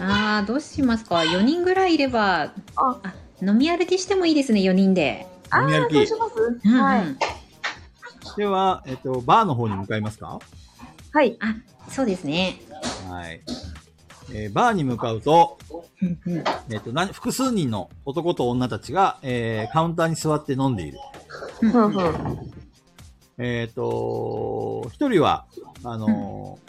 [0.00, 5.26] ああ、どうしますか ?4 人ぐらいいれば、あ、あ、飲み歩きしてもいいですね、4人で。
[5.50, 6.34] あー、飲み歩きそうします？
[6.64, 7.16] うんうんはい。
[8.36, 10.38] では、えっと、バーの方に向かいますか？
[11.12, 11.38] はい。
[11.40, 11.54] あ、
[11.90, 12.60] そうですね。
[13.08, 13.40] はい。
[14.32, 15.58] えーバーに向かうと、
[16.70, 20.98] えっと、何複数人の男と女たちが、えーカウンターに座って飲んでいる。
[21.62, 22.52] うんふんふん。
[23.38, 25.46] えっ、と、一人は、
[25.84, 26.68] あのー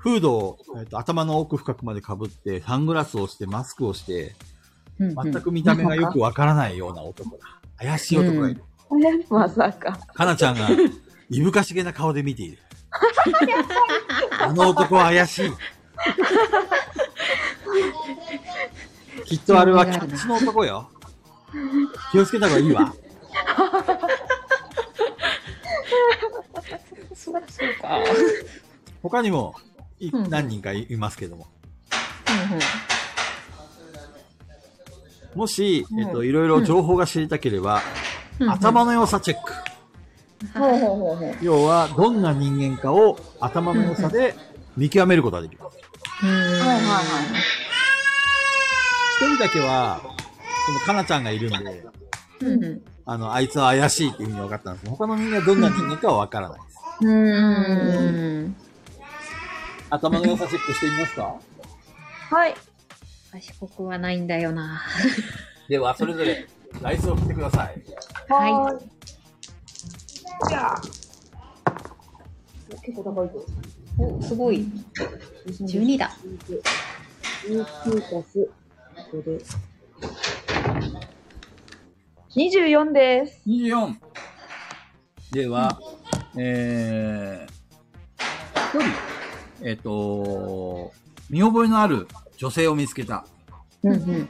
[0.00, 4.34] フードを、えーと頭の奥深くまで被って、サングラスをして、マスクをして、
[4.98, 7.60] 全く見た目がよくわからないような男だ。
[7.78, 8.62] 怪しい男がいる。
[8.90, 9.92] え まさか。
[10.14, 10.68] かなちゃんが、
[11.30, 12.58] いぶかしげな顔で見ている。
[14.40, 15.52] あの男は怪しい。
[19.26, 20.88] きっとあれはキャッチの男よ。
[22.12, 22.94] 気をつけた方がいいわ。
[27.14, 28.00] そうそうか。
[29.02, 29.54] 他にも、
[30.00, 31.46] いうん何人かいますけども。
[35.34, 37.82] もし、えっと、いろいろ情報が知りたければ、
[38.40, 39.52] 頭の良さチェック。
[41.42, 44.34] 要は、どんな人間かを頭の良さで
[44.76, 45.78] 見極めることができます。
[46.22, 46.28] うん。
[46.30, 47.04] はいはいはい。
[49.20, 50.00] 一人だけは、
[50.66, 51.84] そのかなちゃんがいるんで、
[52.40, 56.78] うんうんあの、あいつは怪しいっていうふうに分かったんです他の人間はどんな人間かは分からないです。
[57.00, 57.14] うーん。
[57.14, 58.56] うん。
[59.88, 61.34] 頭の良さチェックしてみますか？
[62.30, 62.54] はい。
[63.32, 64.82] 賢くはないんだよな。
[65.68, 66.46] では、それぞれ、
[66.82, 67.82] ライスを振ってください。
[68.28, 68.52] はい。
[70.46, 70.80] じゃあ。
[72.82, 73.44] 結構高いぞ。
[73.98, 74.66] お、すごい。
[75.46, 76.10] 12だ。
[77.46, 78.48] 19たす、
[78.94, 79.40] ここで。
[82.36, 83.42] 24です。
[83.48, 83.94] 24。
[85.32, 85.80] では、
[86.36, 90.92] えー、一人、えっ、と、
[91.28, 93.26] 見覚えのある女性を見つけた。
[93.82, 94.28] うんうん。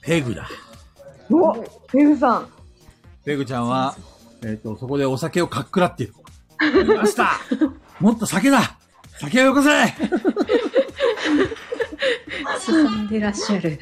[0.00, 0.48] ペグだ。
[1.30, 1.52] お
[1.92, 2.48] ペグさん。
[3.24, 3.94] ペグちゃんは、
[4.42, 6.14] えっ、と、そこでお酒をかっくらっている。
[6.82, 7.40] いました
[8.00, 8.76] もっと酒だ
[9.18, 9.70] 酒をよこせ
[12.58, 13.78] 進んでらっしゃる。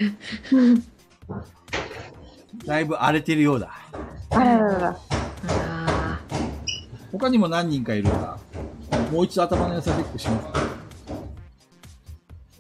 [2.65, 3.71] だいぶ荒れてるようだ。
[4.31, 4.99] あららら
[7.13, 8.39] 他にも何人かいるか
[8.91, 10.61] ら、もう一度頭の良さチェックします。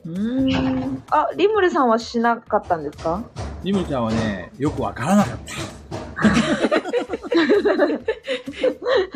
[0.06, 1.02] うーん。
[1.10, 3.22] あ、リムルさんはしなかったんですか？
[3.62, 6.57] リムルちゃんはね、よくわからなかった。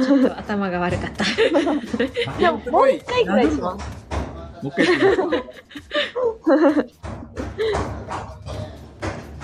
[0.04, 1.24] ちょっと頭が悪かった。
[2.38, 4.02] じゃあ、もう一回ぐらいします。
[4.62, 4.86] もう一回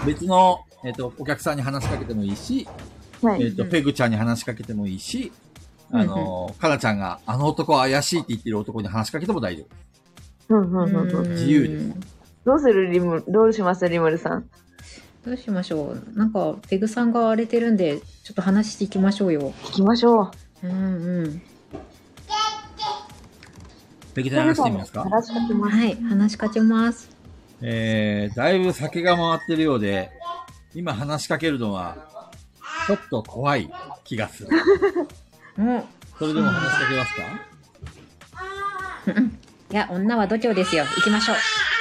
[0.06, 2.68] 別の、えっ、と、お客さんに話しかけてもいいし、
[3.22, 3.42] はい。
[3.42, 5.32] えっ、と、ペグちゃんに話しかけてもいいし、
[5.90, 9.64] あの、かなちゃんが、あの男は怪しいって言ってる男に話しかけても大丈
[10.48, 10.54] 夫。
[10.56, 11.30] うんうんうんうん。
[11.30, 14.48] 自由ですどうするリム、どうしますリムルさん？
[15.28, 16.18] どうしましょう。
[16.18, 19.52] なんか、ペグさんが荒れてるんで、ちょっと話していきましょうよ。
[19.64, 20.66] 聞きましょう。
[20.66, 21.42] うんうん。
[24.14, 25.02] ペグちゃん話してみますか？
[25.02, 25.76] 話しかけます。
[25.76, 27.10] はい、話しかけます。
[27.60, 30.10] えー、だいぶ酒が回ってるようで、
[30.74, 32.30] 今話しかけるのは、
[32.86, 33.70] ちょっと怖い
[34.04, 34.48] 気がする。
[35.58, 35.82] うん。
[36.18, 37.04] それでも話しかけま
[39.04, 39.22] すか？
[39.70, 40.84] いや、女は度胸ですよ。
[40.96, 41.36] 行きましょう。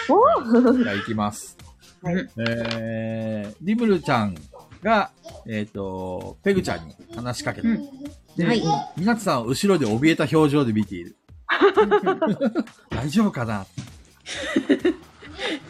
[0.10, 1.56] おじゃあ行きます。
[2.02, 2.30] はい。
[2.38, 4.36] えー、リムルちゃん
[4.84, 5.12] が、
[5.48, 7.68] えっ、と、ペグちゃんに話しかけた。
[7.68, 7.90] うん。
[8.36, 8.64] で、はい。
[8.98, 11.16] みなつさんは後ろで怯えた表情で見ている。
[12.90, 13.66] 大丈夫かな？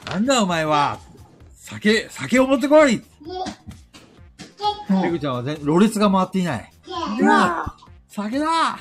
[0.09, 0.99] なんだお前は？
[1.55, 3.01] 酒、酒を持ってこい！
[5.01, 6.71] ペグちゃんは全ろれつが回っていない。
[7.19, 7.75] うわ。
[8.07, 8.79] 酒だ！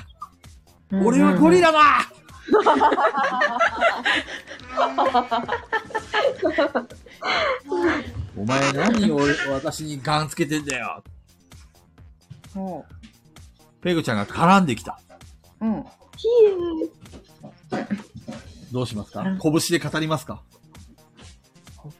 [0.92, 2.12] 俺はゴリラだ
[8.36, 9.18] お前何を
[9.50, 11.02] 私にガンつけてんだよ
[12.54, 12.84] ほ
[13.80, 15.00] ペグちゃんが絡んできた。
[15.60, 15.66] う。
[15.66, 15.84] うん。
[18.72, 19.20] どうしますか？
[19.20, 20.42] うん拳で語りますか？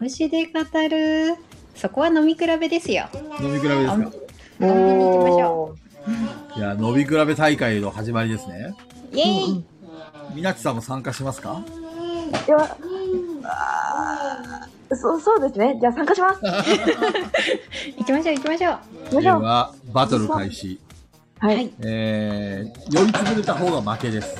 [0.01, 1.37] 拳で語る。
[1.75, 3.09] そこは飲み比べですよ。
[3.41, 3.95] 飲み比べですか？
[3.95, 4.01] 飲
[4.61, 5.77] みに行きましょ
[6.57, 8.75] いや、飲み比べ大会の始まりですね。
[9.12, 9.25] イェ
[9.59, 9.64] イ、
[10.35, 11.62] みなちさんも参加しますか？
[12.49, 12.77] いや、
[13.45, 15.76] あーそう、そうですね。
[15.80, 16.41] じゃあ参加します。
[16.43, 16.53] 行
[17.99, 18.78] 行きましょう行きましょう。
[19.11, 19.41] きましょう。
[19.41, 20.80] では、バトル開始。
[21.39, 21.72] ははいい。
[21.80, 24.37] えー、酔いつぶれた方が負けです。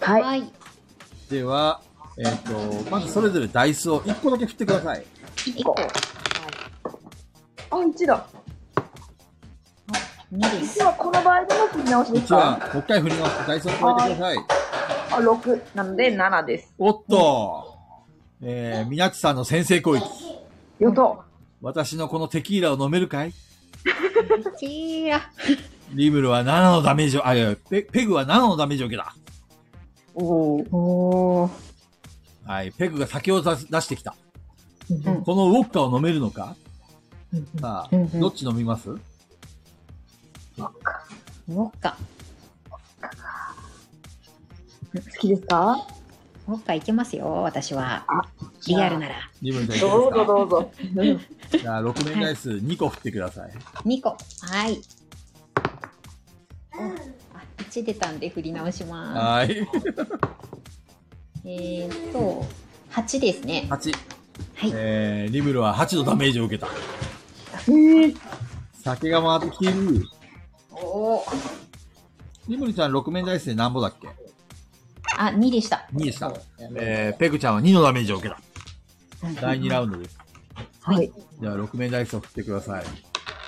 [0.00, 0.22] はい。
[0.22, 0.52] はい。
[1.30, 1.80] では、
[2.18, 5.04] えっ、と、まずそれぞれダイスを1個だけ振ってください。
[5.46, 5.74] 一個。
[7.70, 8.26] あ、1だ。
[10.32, 10.84] 二です1。
[10.86, 13.46] はこの場合でも振り直しです1はか、もう一回振ります。
[13.48, 14.38] ダイスを加えてください。
[15.12, 15.60] あ、6。
[15.74, 16.74] なので7です。
[16.78, 17.69] おっと、
[18.42, 20.02] えー、みなちさんの先制攻撃。
[20.78, 21.22] よと。
[21.60, 23.32] 私のこのテキーラを飲めるかい？
[24.58, 25.20] チーラ。
[25.92, 29.14] リムルは7のダメージを、あ、いやペ、ペグは7のダメージを受けた。
[30.14, 30.68] おー。
[30.74, 31.50] おー。
[32.44, 34.14] はい、ペグが酒を出し出してきた。
[34.90, 36.56] うんこのウォッカを飲めるのか？
[37.60, 38.90] さあ、どっち飲みます？
[38.90, 41.96] ウォッカ。
[44.92, 45.86] 好きですか？
[46.50, 48.22] ウォッカいけますよ、私はあ。
[48.66, 49.14] リアルなら。
[49.40, 50.72] リムルちゃんどうぞどうぞ。
[51.52, 53.52] じゃあ、6面ダイス2個振ってください。
[53.84, 54.10] 二個。
[54.10, 54.80] はい。
[56.76, 59.48] おあ、1出たんで振り直しまはい。
[59.48, 59.54] す。
[61.44, 62.44] えーと、
[62.94, 63.68] 8ですね。
[63.70, 63.94] 8。
[64.56, 64.72] はい。
[64.74, 66.66] えー、リムルは8のダメージを受けた。
[67.68, 68.16] えー、
[68.82, 70.04] 酒が回ってきている。
[70.72, 71.60] おー
[72.48, 74.08] リムルちゃん6面ダイスで何ぼだっけ？
[75.16, 75.86] あ、2でした。
[75.92, 76.32] ?2 でした。
[76.76, 79.40] えー、ペグちゃんは2のダメージを受けた。
[79.40, 80.18] 第2ラウンドです。
[80.80, 81.12] はい。
[81.40, 82.84] じゃあ、6面ダイスを振ってください。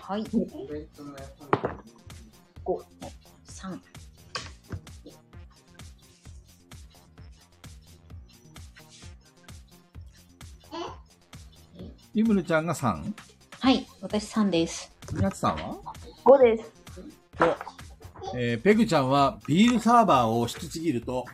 [0.02, 0.24] はい。
[2.64, 2.82] 五
[3.46, 3.78] 3。
[12.14, 13.12] リムルちゃんが 3?
[13.60, 13.86] はい。
[14.02, 14.92] 私3です。
[15.14, 15.78] みなつさんは
[16.24, 16.70] ？5です。
[17.38, 17.56] と、
[18.36, 21.24] えー、ペグちゃんはビールサーバーを引きちぎると、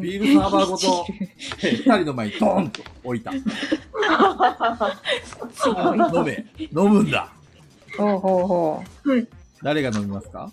[0.00, 1.06] ビールサーバーごと、
[1.62, 3.32] えー、二人の前にドーンと置いた。
[3.32, 3.38] す
[5.70, 5.98] ごい。
[5.98, 6.46] 飲め。
[6.58, 7.28] 飲むんだ。
[7.96, 9.28] ほうほうほう。
[9.62, 10.50] 誰が飲みますか？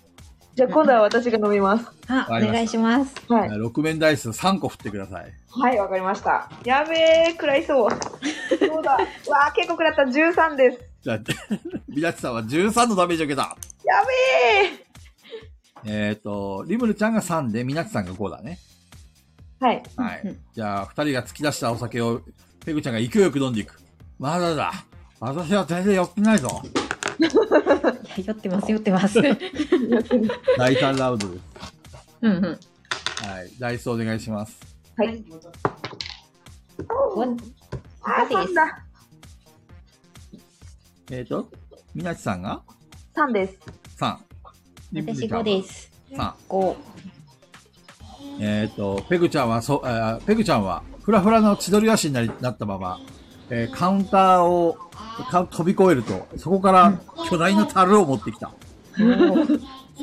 [0.54, 1.86] じゃあ今度は私が飲みます。
[2.06, 3.14] あ、おわかりました願いします。
[3.28, 3.48] はい。
[3.50, 5.32] 6面ダイス3個振ってください。
[5.50, 6.48] はい、わかりました。
[6.64, 7.90] やべえ、食らいそう。
[7.90, 8.92] そうだ？
[9.28, 10.02] わあ、結構食らった。
[10.02, 10.78] 13です。
[11.02, 11.18] じゃあ、
[11.88, 13.56] みなちさんは13のダメージを受けた。
[13.84, 14.02] や
[15.84, 16.08] べえ。
[16.08, 18.58] えっ、と、リムルちゃんが3で、みなちさんが5だね。
[19.60, 19.82] はい。
[19.96, 20.38] はいうん。
[20.52, 22.20] じゃあ、二人が突き出したお酒を、
[22.64, 23.78] ペグちゃんが勢いよく飲んでいく。
[24.18, 24.72] まだだ。
[25.20, 26.62] 私は全然酔ってないぞ。
[27.18, 27.30] いや
[28.26, 29.18] 酔ってます、酔ってます。
[29.18, 29.38] うん
[30.58, 31.42] 第3ラウンドです。
[32.22, 32.42] うん。
[32.42, 32.58] はい。
[33.58, 34.58] ダイスお願いします。
[34.96, 35.24] はい。
[36.88, 38.84] おあ3だ。
[41.10, 41.48] えっ、と、
[41.94, 42.62] みなちさんが
[43.14, 43.58] ？3です。
[43.98, 44.16] 3。
[44.92, 45.44] リムル私5ちゃんは？
[45.44, 45.90] です。
[46.16, 46.76] さ5。
[48.40, 52.98] えっ、と、ペグちゃんは、そ、あペグちゃんは、フラフラの千鳥足になりなったまま、
[53.50, 54.76] えーカウンターを
[55.30, 58.48] か飛び越えると、そこから巨大な樽を持ってきた。
[58.48, 58.54] さ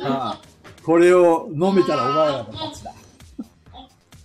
[0.06, 0.40] あ、
[0.84, 2.94] これを飲めたらお前らの勝ちだ。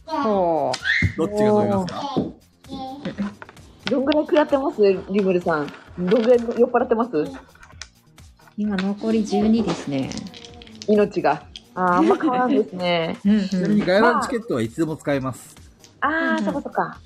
[0.06, 0.72] ほ
[1.16, 2.16] どっちが飲みますか？
[3.90, 4.82] どんぐらい食らってます？
[5.10, 5.72] リムルさん。
[5.98, 7.10] どんぐらい酔っ払ってます？
[8.56, 10.10] 今残り12ですね。
[10.88, 11.42] 命が。
[11.76, 13.18] あーあんま変わらんですね。
[13.24, 15.54] うんちなみにガイランチケットはいつでも使えます。
[16.00, 16.98] ああ、うんそこそこか。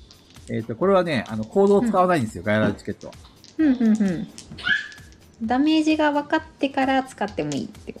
[0.49, 3.13] えっ、と、これはね、あの、コードを使わないんですよ、ガイランチケットは。
[3.57, 4.27] うんうんうん。
[5.43, 7.95] ダメージが分かってから使ってもいいって。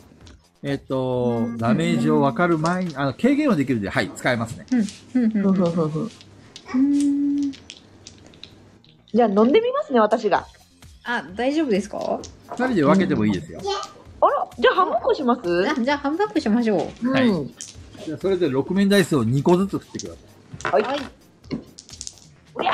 [0.63, 4.65] えっ、と、ダメージを分かる前に、あの、軽減はできるんで、はい、使えますね。
[5.13, 6.11] うんうんうん
[6.73, 7.51] うん。
[9.13, 10.45] じゃあ飲んでみますね、私が。
[11.03, 12.19] あ、大丈夫ですか？
[12.51, 13.59] 二人で分けてもいいですよ。
[13.61, 13.69] あら、
[14.61, 15.69] じゃあ半分こします？
[15.69, 17.09] あ、じゃあハンバーグしましょう。
[17.09, 17.47] はいうん。
[18.05, 20.15] じゃあそれぞれ6面ダイスを2個ずつ振ってくだ
[20.71, 20.83] さい。
[20.83, 20.99] はい。
[22.55, 22.71] うや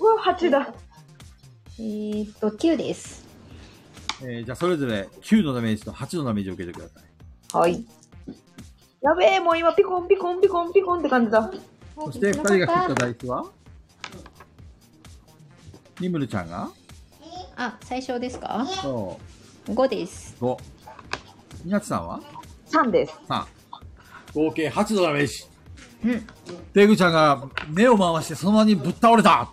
[0.00, 0.74] うわ、8だ。
[1.78, 3.24] えー、っと、9です。
[4.22, 7.04] えーじゃあそれぞれ9のダメージと8のダメージを受けてください。
[7.52, 7.84] はい。
[9.00, 11.52] やべえ、もう今ピコンピコンピコンピコンって感じだ。
[11.96, 13.44] そして2人が振ったダイスは？
[16.00, 16.70] リムルちゃんが？
[17.56, 18.66] あ、最初ですか？
[18.82, 19.20] そ
[19.66, 20.36] ?5 です。
[20.40, 20.58] う、5。
[21.64, 22.20] みなちさんは
[22.70, 23.14] ？3です。
[23.28, 23.44] 3。
[24.34, 25.44] 合計8のダメージ。
[26.04, 26.26] うん。
[26.72, 29.50] ペグちゃんが目を回してそのままにぶっ倒れた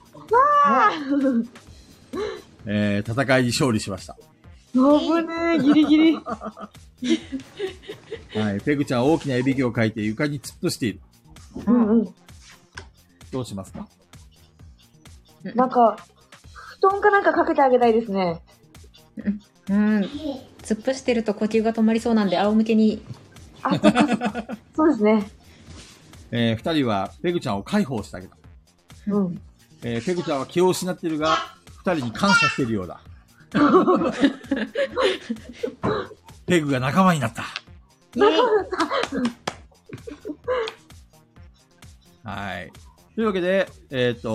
[2.66, 4.18] えー、戦いに勝利しました。
[4.74, 4.80] 危
[5.26, 6.16] ねえ、ギリギリ。
[8.40, 8.62] はい。
[8.62, 11.00] ペグちゃんは大きな指毛を描いて床に突っ伏している。
[11.66, 12.14] うんうん。
[13.32, 13.88] どうしますか？
[15.56, 15.98] なんか、
[16.54, 18.42] 布団かなんかかけてあげたいですね。
[19.70, 20.02] うん。
[20.72, 23.02] 突っ伏してると呼吸が止まりそうなんで、仰向けに。
[23.62, 23.72] あ、
[24.74, 25.30] そ うですね。
[26.32, 28.38] えー、二人はペグちゃんを解放してあげた。
[29.08, 29.42] うん。
[29.84, 31.36] えー、ペグちゃんは気を失っているが、
[31.84, 33.02] 二人に感謝しているようだ。
[36.46, 37.44] ペグが仲間になった。
[42.24, 42.72] はい。
[43.16, 44.30] というわけで、えっ、と、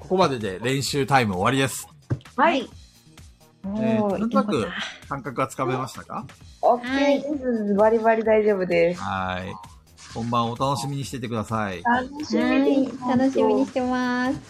[0.00, 1.86] ここまでで練習タイム終わりです。
[2.34, 2.66] はい。
[3.64, 4.68] おえー、ー、なんとなく
[5.08, 6.26] 感覚がつかめましたか？
[6.62, 7.74] オッケーです。
[7.74, 9.00] バリバリ大丈夫です。
[9.00, 9.52] はい。
[10.14, 11.82] 本番お楽しみにしててください。
[11.82, 13.00] 楽しみたはいです。。
[13.08, 14.40] 楽しみにしてます。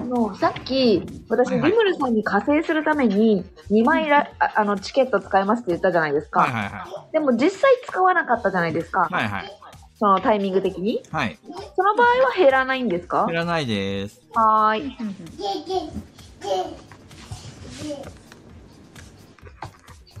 [0.00, 6.40] あの、さっき、私、はいはいリムルさんに加勢するために、2枚ら、ああの、チケット使いますって言ったじゃないですか。
[6.40, 9.08] はいはいはでも、実際使わなかったじゃないですか。
[9.10, 9.14] い。
[9.14, 9.52] はいはい。
[9.98, 11.02] そのタイミング的に。
[11.10, 11.36] はい。
[11.74, 13.26] その場合は減らないんですか？
[13.26, 14.20] 減らないです。
[14.34, 14.96] はーい。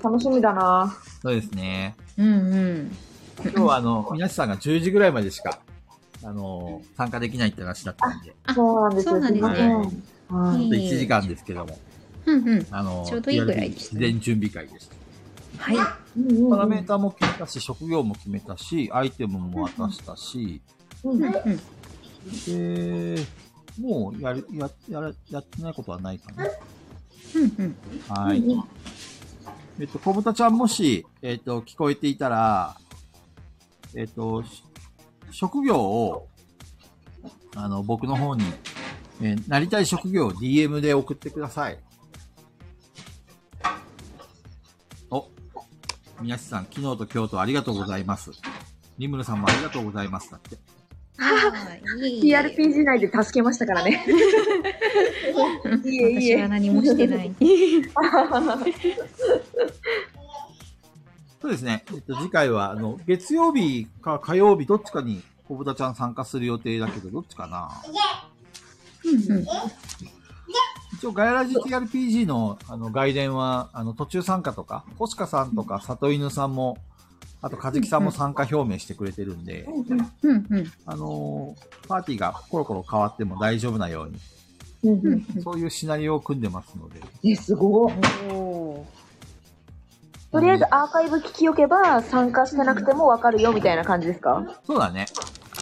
[0.02, 1.96] 楽しみだなそうですね。
[2.16, 2.92] うんうん。
[3.42, 5.60] 今日はあの、みなしさんが10時ぐらいまでしか、
[6.22, 9.12] あの、参加できないって話だったんで、あそうなんですよ。
[9.12, 9.50] そうなんですね
[10.28, 11.78] はいいいあと1時間ですけども、
[12.26, 12.66] うんうん。
[12.70, 14.94] あの、ちょうどいいぐらいでし事前準備会でした。
[15.56, 15.76] はい。
[15.76, 20.60] うんうんうんパラメーターも決めたし、職業も決めたし、アイテムも渡したし、
[21.04, 21.60] うんうんうん。
[22.46, 23.24] で、
[23.78, 26.44] もうやる、や、やら、やってないことはないかな。
[27.36, 27.76] うんうん。
[28.08, 28.42] はい。
[29.80, 32.76] えっと、小豚ちゃんもし、えっと、聞こえていたら、
[33.94, 34.42] えっと、
[35.30, 36.28] 職業を、
[37.54, 38.44] あの、僕の方に、
[39.20, 41.78] えーなりたい職業を DM で送ってください。
[45.10, 45.28] お、
[46.20, 48.32] みなしさん、昨日と今日とありがとうございます。
[48.98, 50.30] リムルさんもありがとうございます。
[50.30, 50.56] だって。
[51.20, 51.52] あ
[52.06, 54.04] いい TRPG 内で助けましたからね。
[55.84, 56.36] いえいえ。
[56.36, 57.34] 私は何もしてない。
[61.40, 61.84] そうですね。
[61.92, 67.70] えっと、次回は、あの、月曜日か火曜日、どっちかに小豚ちゃん参加する予定だけど、どっちかな？
[69.04, 69.46] うんうん。
[70.94, 76.78] 一応、ガヤラジ TRPG の、あの、外伝は、あの、途中参加とか、コシカさんとか、里犬さんも、
[77.40, 79.66] あと、かじきさんも参加表明してくれてるんで。
[80.86, 84.18] あのーパーティーがコロコロ変わっても大丈夫なように、
[84.84, 87.92] うんうんうんそういうシナリオを組んでますので、え、すごい。
[90.30, 94.60] とりあえずアーカイブ聞きおけば参加してなくてもわかるよみたいな感じですか？
[94.66, 95.06] そうだね。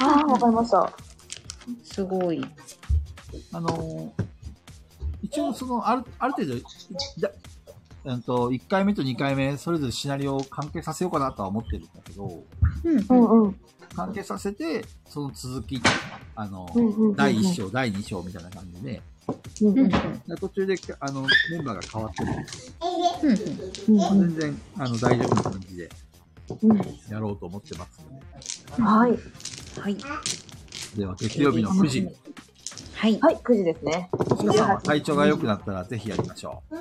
[0.01, 0.93] ああ、わかりました。
[1.85, 2.45] すごい。
[3.53, 4.11] あのー
[5.23, 6.55] 一応、その、ある、ある程度、
[7.21, 7.31] だ
[8.07, 12.45] うんと、1回目と2回目、それぞれシナリオを関係させようかなとは思ってるんだけど、
[12.85, 13.43] うんううんん。
[13.43, 13.57] うん。
[13.95, 15.83] 関係させて、その続き、
[16.37, 19.03] あの、うんうんうん第1章、第2章みたいな感じで、
[19.61, 22.33] うんうんうんで途中で、あの、メンバーが変わっても、
[23.23, 25.91] うんうんうん全然、あの、大丈夫な感じで、
[26.63, 26.79] うん
[27.11, 28.83] やろうと思ってますので。
[28.83, 29.11] はい。
[29.81, 29.97] はい。
[30.97, 32.09] では、月曜日の9時。
[32.95, 33.19] はい。
[33.21, 34.09] はい、9時ですね。
[34.13, 36.77] 星野さんは体調が良くなったらぜひやりましょう。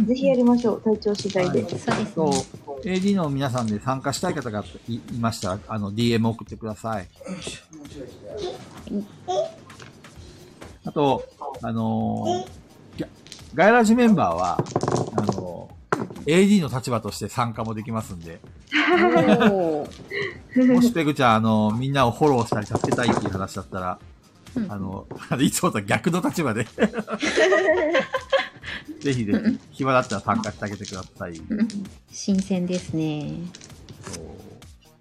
[0.00, 0.80] ぜひやりましょう。
[0.82, 1.60] 体調次第で。
[1.68, 2.34] そうですとね。、
[2.84, 7.08] AD の皆さんで参加したい方がいいましたら、あの、DM 送ってください。
[10.84, 11.24] あと、
[11.62, 12.50] あのー
[12.98, 13.08] ギャ
[13.54, 14.64] ガイラジメンバーは、
[15.16, 18.40] あのー AD の立場として参加もできますんで、
[20.66, 24.11] もしペグちゃん、あのーみんなをフォローしたり助けたいっていう話だったら、うん
[24.68, 25.06] あの、
[25.40, 26.64] いつもと逆の立場で、
[29.00, 31.40] ぜひぜひ、暇だったら参加してあげてください。
[32.10, 33.32] 新鮮ですね。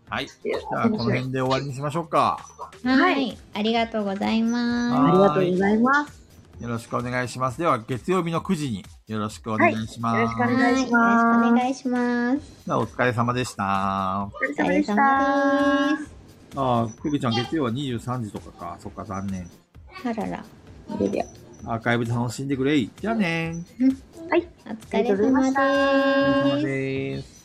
[0.09, 0.27] はい。
[0.27, 2.37] じゃあ、この辺で終わりにしましょうか。
[2.83, 3.37] はい。
[3.53, 4.97] ありがとうございます。
[4.97, 6.21] ありがとうございます。
[6.59, 7.57] よろしくお願いします。
[7.59, 10.19] では、月曜日の9時によろしくお願いします。
[10.19, 12.65] よろしくおはい願いしますよろしくお願いします。
[12.65, 14.29] ではお疲れ様でした。
[14.31, 14.83] お疲れ。
[14.83, 16.20] 様です。
[16.55, 18.77] ああ、ペグちゃん月曜は23時とかか。
[18.79, 19.49] そっか、残念。
[20.05, 20.45] あらら。
[20.99, 21.25] いやいや
[21.65, 22.89] アーカイブで楽しんでくれい。
[22.99, 25.57] じゃあねお疲れ様です。
[25.57, 27.40] お疲れ様です。